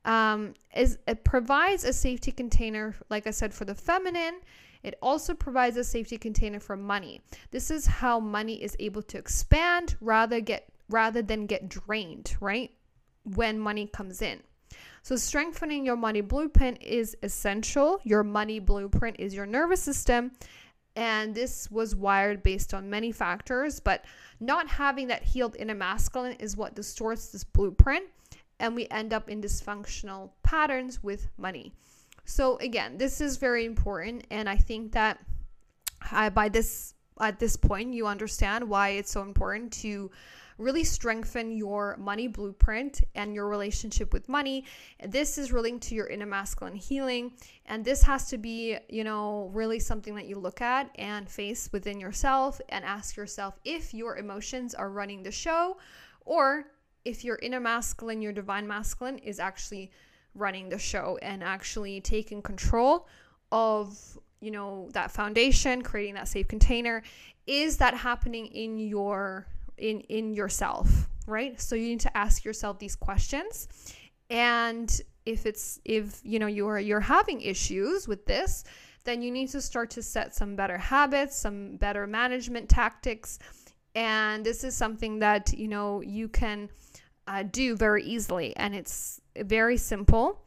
um, 0.05 0.53
is 0.75 0.97
it 1.07 1.23
provides 1.23 1.83
a 1.83 1.93
safety 1.93 2.31
container, 2.31 2.95
like 3.09 3.27
I 3.27 3.31
said, 3.31 3.53
for 3.53 3.65
the 3.65 3.75
feminine 3.75 4.41
it 4.83 4.95
also 5.01 5.33
provides 5.33 5.77
a 5.77 5.83
safety 5.83 6.17
container 6.17 6.59
for 6.59 6.75
money. 6.75 7.21
This 7.51 7.69
is 7.69 7.85
how 7.85 8.19
money 8.19 8.61
is 8.61 8.75
able 8.79 9.03
to 9.03 9.17
expand 9.17 9.95
rather 10.01 10.39
get 10.39 10.67
rather 10.89 11.21
than 11.21 11.45
get 11.45 11.69
drained, 11.69 12.35
right? 12.41 12.71
When 13.23 13.59
money 13.59 13.87
comes 13.87 14.21
in. 14.21 14.41
So 15.03 15.15
strengthening 15.15 15.85
your 15.85 15.95
money 15.95 16.21
blueprint 16.21 16.81
is 16.81 17.15
essential. 17.23 17.99
Your 18.03 18.23
money 18.23 18.59
blueprint 18.59 19.17
is 19.19 19.33
your 19.33 19.45
nervous 19.45 19.81
system 19.81 20.31
and 20.95 21.33
this 21.33 21.71
was 21.71 21.95
wired 21.95 22.43
based 22.43 22.73
on 22.73 22.89
many 22.89 23.13
factors, 23.13 23.79
but 23.79 24.03
not 24.41 24.67
having 24.67 25.07
that 25.07 25.23
healed 25.23 25.55
inner 25.57 25.75
masculine 25.75 26.33
is 26.33 26.57
what 26.57 26.75
distorts 26.75 27.27
this 27.27 27.45
blueprint 27.45 28.05
and 28.62 28.76
we 28.76 28.88
end 28.91 29.12
up 29.12 29.28
in 29.28 29.41
dysfunctional 29.41 30.30
patterns 30.43 31.04
with 31.04 31.28
money. 31.38 31.74
So 32.24 32.58
again, 32.58 32.97
this 32.97 33.19
is 33.19 33.36
very 33.38 33.65
important, 33.65 34.26
and 34.30 34.47
I 34.47 34.56
think 34.56 34.93
that 34.93 35.19
uh, 36.12 36.30
by 36.30 36.47
this 36.47 36.93
at 37.19 37.39
this 37.39 37.56
point 37.56 37.93
you 37.93 38.08
understand 38.08 38.67
why 38.67 38.89
it's 38.89 39.12
so 39.12 39.21
important 39.21 39.71
to 39.71 40.10
really 40.58 40.84
strengthen 40.84 41.52
your 41.52 41.97
money 41.97 42.28
blueprint 42.28 43.02
and 43.15 43.34
your 43.34 43.47
relationship 43.47 44.13
with 44.13 44.30
money. 44.30 44.63
This 45.08 45.38
is 45.38 45.52
linked 45.52 45.88
to 45.88 45.95
your 45.95 46.08
inner 46.08 46.26
masculine 46.26 46.76
healing. 46.76 47.34
And 47.65 47.84
this 47.84 48.04
has 48.04 48.30
to 48.30 48.38
be, 48.38 48.78
you 48.88 49.04
know, 49.04 49.50
really 49.54 49.80
something 49.80 50.13
that 50.15 50.28
you 50.28 50.38
look 50.38 50.62
at 50.62 50.91
and 50.95 51.28
face 51.30 51.69
within 51.71 52.00
yourself 52.00 52.62
and 52.69 52.86
ask 52.86 53.15
yourself 53.15 53.60
if 53.65 53.93
your 53.93 54.17
emotions 54.17 54.76
are 54.76 54.91
running 54.91 55.24
the 55.24 55.32
show 55.32 55.78
or 56.26 56.67
if 57.05 57.23
your 57.23 57.39
inner 57.41 57.59
masculine, 57.59 58.21
your 58.21 58.33
divine 58.33 58.67
masculine 58.67 59.17
is 59.19 59.39
actually 59.39 59.91
running 60.35 60.69
the 60.69 60.77
show 60.77 61.17
and 61.21 61.43
actually 61.43 61.99
taking 62.01 62.41
control 62.41 63.07
of 63.51 64.17
you 64.39 64.49
know 64.49 64.89
that 64.93 65.11
foundation 65.11 65.81
creating 65.81 66.13
that 66.15 66.27
safe 66.27 66.47
container 66.47 67.03
is 67.45 67.77
that 67.77 67.93
happening 67.93 68.45
in 68.47 68.79
your 68.79 69.45
in 69.77 69.99
in 70.01 70.33
yourself 70.33 71.09
right? 71.27 71.59
So 71.59 71.75
you 71.75 71.87
need 71.87 71.99
to 72.01 72.17
ask 72.17 72.43
yourself 72.43 72.79
these 72.79 72.95
questions. 72.95 73.67
And 74.29 75.01
if 75.25 75.45
it's 75.45 75.79
if 75.85 76.19
you 76.23 76.39
know 76.39 76.47
you're 76.47 76.79
you're 76.79 76.99
having 76.99 77.41
issues 77.41 78.07
with 78.07 78.25
this 78.25 78.63
then 79.03 79.21
you 79.21 79.29
need 79.29 79.49
to 79.49 79.61
start 79.61 79.89
to 79.91 80.01
set 80.01 80.33
some 80.33 80.55
better 80.55 80.79
habits 80.79 81.37
some 81.37 81.75
better 81.75 82.07
management 82.07 82.67
tactics 82.67 83.37
and 83.95 84.45
this 84.45 84.63
is 84.63 84.75
something 84.75 85.19
that 85.19 85.54
you 85.54 85.67
know 85.67 86.01
you 86.01 86.27
can 86.27 86.69
uh, 87.27 87.43
do 87.43 87.75
very 87.75 88.04
easily 88.04 88.56
and 88.58 88.75
it's 88.75 89.21
very 89.38 89.77
simple. 89.77 90.43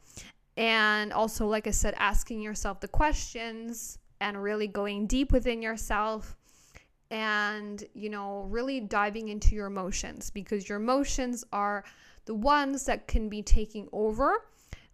And 0.57 1.11
also, 1.11 1.47
like 1.47 1.67
I 1.67 1.71
said, 1.71 1.95
asking 1.97 2.41
yourself 2.41 2.79
the 2.79 2.87
questions 2.87 3.97
and 4.21 4.41
really 4.41 4.67
going 4.67 5.05
deep 5.05 5.31
within 5.31 5.61
yourself 5.61 6.37
and, 7.11 7.83
you 7.93 8.09
know, 8.09 8.43
really 8.49 8.79
diving 8.79 9.27
into 9.27 9.53
your 9.53 9.67
emotions 9.67 10.29
because 10.29 10.69
your 10.69 10.77
emotions 10.77 11.43
are 11.51 11.83
the 12.25 12.33
ones 12.33 12.85
that 12.85 13.07
can 13.07 13.27
be 13.29 13.41
taking 13.41 13.87
over 13.91 14.45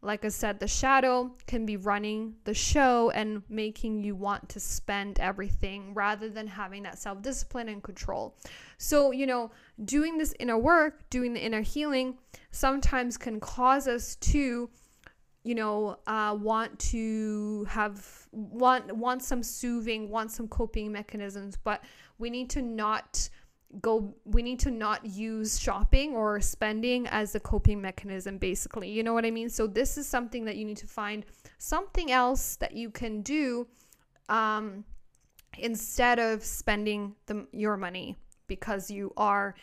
like 0.04 0.26
I 0.26 0.30
said, 0.30 0.60
the 0.60 0.68
shadow 0.68 1.32
can 1.46 1.66
be 1.66 1.78
running 1.78 2.36
the 2.44 2.56
show 2.56 3.12
and 3.12 3.44
making 3.50 4.04
you 4.04 4.16
want 4.16 4.50
to 4.50 4.60
spend 4.60 5.20
everything 5.20 5.94
rather 5.94 6.28
than 6.28 6.48
having 6.48 6.84
that 6.84 6.98
self 6.98 7.22
discipline 7.22 7.70
and 7.70 7.84
control. 7.84 8.36
So, 8.78 9.12
you 9.12 9.28
know, 9.28 9.52
doing 9.86 10.18
this 10.18 10.34
inner 10.40 10.58
work, 10.58 11.08
doing 11.12 11.34
the 11.34 11.40
inner 11.40 11.62
healing, 11.62 12.18
sometimes 12.50 13.16
can 13.18 13.40
cause 13.40 13.88
us 13.88 14.16
to 14.18 14.70
you 15.44 15.56
know 15.56 15.98
uh, 16.06 16.38
want 16.40 16.78
to 16.78 17.66
have 17.68 18.28
want 18.32 18.96
want 18.96 19.24
some 19.24 19.42
soothing 19.42 20.08
want 20.08 20.30
some 20.30 20.48
coping 20.48 20.92
mechanisms 20.92 21.58
but 21.64 21.84
we 22.20 22.30
need 22.30 22.48
to 22.48 22.62
not 22.62 23.28
go 23.80 24.14
we 24.26 24.42
need 24.42 24.60
to 24.60 24.72
not 24.72 25.06
use 25.06 25.60
shopping 25.60 26.14
or 26.14 26.42
spending 26.42 27.08
as 27.08 27.36
a 27.36 27.40
coping 27.40 27.82
mechanism 27.82 28.38
basically. 28.38 28.90
You 28.90 29.04
know 29.04 29.14
what 29.14 29.26
i 29.26 29.32
mean? 29.32 29.50
So 29.50 29.68
this 29.68 29.98
is 29.98 30.08
something 30.08 30.46
that 30.46 30.58
you 30.58 30.66
need 30.66 30.78
to 30.78 30.88
find 30.88 31.26
something 31.58 32.12
else 32.12 32.58
that 32.58 32.74
you 32.74 32.90
can 32.90 33.22
do 33.22 33.68
um, 34.30 34.84
instead 35.58 36.20
of 36.20 36.44
spending 36.44 37.16
the, 37.26 37.48
your 37.52 37.78
money 37.78 38.18
because 38.48 38.92
you 38.92 39.14
are 39.18 39.56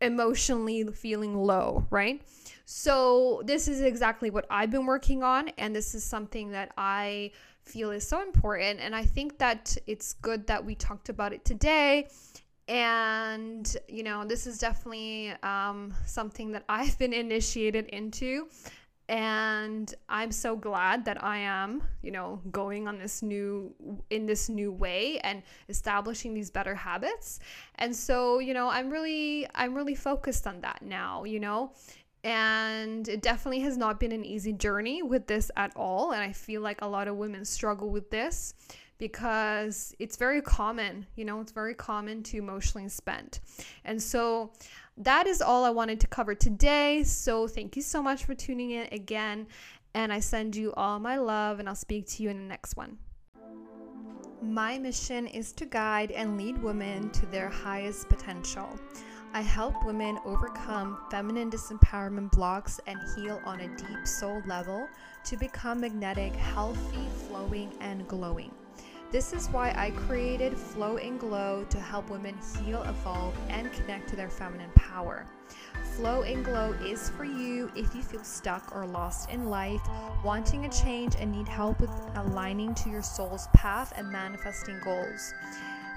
emotionally 0.00 0.84
feeling 0.92 1.36
low 1.36 1.86
right? 1.90 2.22
So 2.64 3.42
this 3.44 3.68
is 3.68 3.80
exactly 3.80 4.30
what 4.30 4.46
i've 4.50 4.70
been 4.70 4.86
working 4.86 5.22
on 5.22 5.48
and 5.58 5.74
this 5.74 5.94
is 5.94 6.02
something 6.02 6.50
that 6.52 6.72
i 6.76 7.30
feel 7.62 7.90
is 7.92 8.06
so 8.06 8.22
important 8.22 8.80
and 8.80 8.94
i 8.94 9.04
think 9.04 9.38
that 9.38 9.76
it's 9.86 10.14
good 10.14 10.46
that 10.48 10.64
we 10.64 10.74
talked 10.74 11.08
about 11.08 11.32
it 11.32 11.44
today 11.44 12.08
and 12.72 13.76
you 13.86 14.02
know 14.02 14.24
this 14.24 14.46
is 14.46 14.58
definitely 14.58 15.30
um, 15.42 15.92
something 16.06 16.52
that 16.52 16.64
i've 16.68 16.98
been 16.98 17.12
initiated 17.12 17.86
into. 17.88 18.48
And 19.08 19.94
i'm 20.08 20.32
so 20.32 20.56
glad 20.56 21.04
that 21.04 21.22
i 21.22 21.36
am 21.36 21.82
you 22.02 22.10
know 22.10 22.40
going 22.50 22.88
on 22.88 22.98
this 22.98 23.20
new 23.20 23.74
in 24.08 24.24
this 24.24 24.48
new 24.48 24.72
way 24.72 25.18
and 25.18 25.42
establishing 25.68 26.32
these 26.32 26.50
better 26.50 26.74
habits. 26.74 27.40
And 27.74 27.94
so 27.94 28.38
you 28.38 28.54
know 28.54 28.70
i'm 28.70 28.88
really 28.88 29.46
i'm 29.54 29.74
really 29.74 29.94
focused 29.94 30.46
on 30.46 30.62
that 30.62 30.80
now 30.80 31.24
you 31.24 31.40
know? 31.40 31.72
And 32.24 33.08
it 33.08 33.20
definitely 33.20 33.60
has 33.62 33.76
not 33.76 33.98
been 33.98 34.12
an 34.12 34.24
easy 34.24 34.52
journey 34.52 35.02
with 35.02 35.26
this 35.26 35.50
at 35.56 35.72
all. 35.76 36.12
And 36.12 36.22
i 36.22 36.32
feel 36.32 36.62
like 36.62 36.80
a 36.80 36.88
lot 36.88 37.06
of 37.06 37.16
women 37.16 37.44
struggle 37.44 37.90
with 37.90 38.08
this 38.10 38.54
because 39.02 39.92
it's 39.98 40.16
very 40.16 40.40
common, 40.40 41.04
you 41.16 41.24
know, 41.24 41.40
it's 41.40 41.50
very 41.50 41.74
common 41.74 42.22
to 42.22 42.36
emotionally 42.36 42.88
spend. 42.88 43.40
And 43.84 44.00
so 44.00 44.52
that 44.96 45.26
is 45.26 45.42
all 45.42 45.64
I 45.64 45.70
wanted 45.70 45.98
to 46.02 46.06
cover 46.06 46.36
today. 46.36 47.02
So 47.02 47.48
thank 47.48 47.74
you 47.74 47.82
so 47.82 48.00
much 48.00 48.24
for 48.24 48.36
tuning 48.36 48.70
in 48.70 48.86
again. 48.92 49.48
And 49.94 50.12
I 50.12 50.20
send 50.20 50.54
you 50.54 50.72
all 50.74 51.00
my 51.00 51.16
love, 51.16 51.58
and 51.58 51.68
I'll 51.68 51.74
speak 51.74 52.06
to 52.10 52.22
you 52.22 52.30
in 52.30 52.36
the 52.36 52.44
next 52.44 52.76
one. 52.76 52.96
My 54.40 54.78
mission 54.78 55.26
is 55.26 55.50
to 55.54 55.66
guide 55.66 56.12
and 56.12 56.38
lead 56.38 56.62
women 56.62 57.10
to 57.10 57.26
their 57.26 57.48
highest 57.48 58.08
potential. 58.08 58.68
I 59.34 59.40
help 59.40 59.84
women 59.84 60.16
overcome 60.24 60.96
feminine 61.10 61.50
disempowerment 61.50 62.30
blocks 62.30 62.78
and 62.86 63.00
heal 63.16 63.40
on 63.44 63.58
a 63.58 63.76
deep 63.76 64.06
soul 64.06 64.40
level 64.46 64.86
to 65.24 65.36
become 65.36 65.80
magnetic, 65.80 66.36
healthy, 66.36 67.08
flowing, 67.26 67.72
and 67.80 68.06
glowing. 68.06 68.52
This 69.12 69.34
is 69.34 69.50
why 69.50 69.74
I 69.76 69.90
created 69.90 70.56
Flow 70.56 70.96
and 70.96 71.20
Glow 71.20 71.66
to 71.68 71.78
help 71.78 72.08
women 72.08 72.34
heal, 72.64 72.82
evolve, 72.84 73.36
and 73.50 73.70
connect 73.70 74.08
to 74.08 74.16
their 74.16 74.30
feminine 74.30 74.70
power. 74.74 75.26
Flow 75.96 76.22
and 76.22 76.42
Glow 76.42 76.72
is 76.82 77.10
for 77.10 77.24
you 77.24 77.70
if 77.76 77.94
you 77.94 78.00
feel 78.00 78.24
stuck 78.24 78.74
or 78.74 78.86
lost 78.86 79.28
in 79.28 79.50
life, 79.50 79.82
wanting 80.24 80.64
a 80.64 80.70
change, 80.70 81.14
and 81.16 81.30
need 81.30 81.46
help 81.46 81.78
with 81.78 81.90
aligning 82.14 82.74
to 82.76 82.88
your 82.88 83.02
soul's 83.02 83.48
path 83.48 83.92
and 83.96 84.10
manifesting 84.10 84.80
goals. 84.82 85.34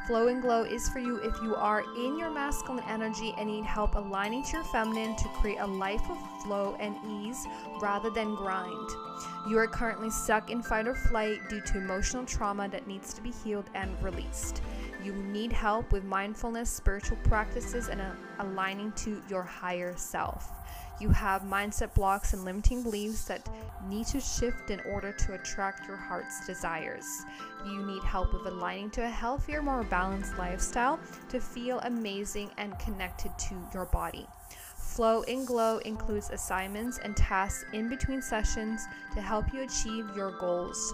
Flow 0.08 0.28
and 0.28 0.40
Glow 0.40 0.62
is 0.62 0.88
for 0.88 1.00
you 1.00 1.18
if 1.24 1.42
you 1.42 1.56
are 1.56 1.82
in 1.98 2.16
your 2.16 2.30
masculine 2.30 2.84
energy 2.88 3.34
and 3.40 3.50
need 3.50 3.66
help 3.66 3.96
aligning 3.96 4.44
to 4.44 4.52
your 4.58 4.64
feminine 4.66 5.16
to 5.16 5.28
create 5.30 5.58
a 5.58 5.66
life 5.66 6.08
of 6.12 6.44
flow 6.44 6.78
and 6.80 6.96
ease 7.10 7.44
rather 7.82 8.12
than 8.12 8.36
grind. 8.36 8.90
You 9.50 9.58
are 9.58 9.66
currently 9.66 10.12
stuck 10.12 10.52
in 10.52 10.62
fight 10.62 10.88
or 10.88 10.94
flight 10.94 11.40
due 11.50 11.62
to 11.62 11.80
emotional 11.80 12.24
trauma 12.24 12.70
that 12.70 12.86
needs 12.86 13.16
to 13.16 13.22
be 13.22 13.32
healed 13.32 13.68
and 13.74 13.92
released. 14.04 14.62
You 15.04 15.14
need 15.14 15.52
help 15.52 15.92
with 15.92 16.04
mindfulness, 16.04 16.70
spiritual 16.70 17.18
practices, 17.24 17.90
and 17.90 18.00
aligning 18.38 18.92
to 18.98 19.24
your 19.28 19.44
higher 19.44 19.96
self. 19.98 20.52
You 21.00 21.10
have 21.10 21.42
mindset 21.44 21.94
blocks 21.94 22.34
and 22.34 22.46
limiting 22.46 22.82
beliefs 22.82 23.26
that 23.26 23.48
need 23.90 24.08
to 24.08 24.20
shift 24.20 24.70
in 24.70 24.80
order 24.82 25.12
to 25.12 25.34
attract 25.34 25.88
your 25.88 25.98
heart's 25.98 26.46
desires. 26.48 27.06
You 27.66 27.86
need 27.86 28.04
help 28.04 28.34
with 28.34 28.46
aligning 28.46 28.90
to 28.92 29.04
a 29.04 29.10
healthier, 29.10 29.62
more 29.62 29.84
balanced 29.84 30.38
lifestyle 30.38 31.00
to 31.30 31.40
feel 31.40 31.80
amazing 31.80 32.50
and 32.58 32.78
connected 32.80 33.38
to 33.38 33.56
your 33.74 33.86
body. 33.86 34.26
Flow 34.78 35.24
and 35.24 35.46
Glow 35.46 35.80
includes 35.80 36.30
assignments 36.30 37.00
and 37.00 37.18
tasks 37.18 37.66
in 37.74 37.90
between 37.90 38.22
sessions 38.22 38.86
to 39.14 39.22
help 39.22 39.52
you 39.54 39.64
achieve 39.64 40.06
your 40.16 40.32
goals 40.40 40.94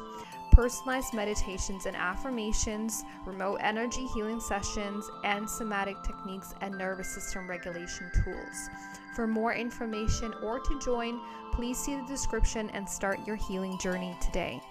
personalized 0.51 1.13
meditations 1.13 1.85
and 1.85 1.95
affirmations, 1.95 3.03
remote 3.25 3.57
energy 3.61 4.05
healing 4.13 4.39
sessions, 4.39 5.09
and 5.23 5.49
somatic 5.49 5.95
techniques 6.03 6.53
and 6.61 6.77
nervous 6.77 7.07
system 7.07 7.49
regulation 7.49 8.11
tools. 8.23 8.69
For 9.16 9.28
more 9.28 9.53
information 9.53 10.34
or 10.41 10.59
to 10.59 10.80
join, 10.80 11.20
please 11.51 11.78
see 11.78 11.95
the 11.95 12.05
description 12.07 12.70
and 12.70 12.88
start 12.88 13.28
your 13.28 13.36
healing 13.36 13.78
journey 13.78 14.16
today. 14.22 14.62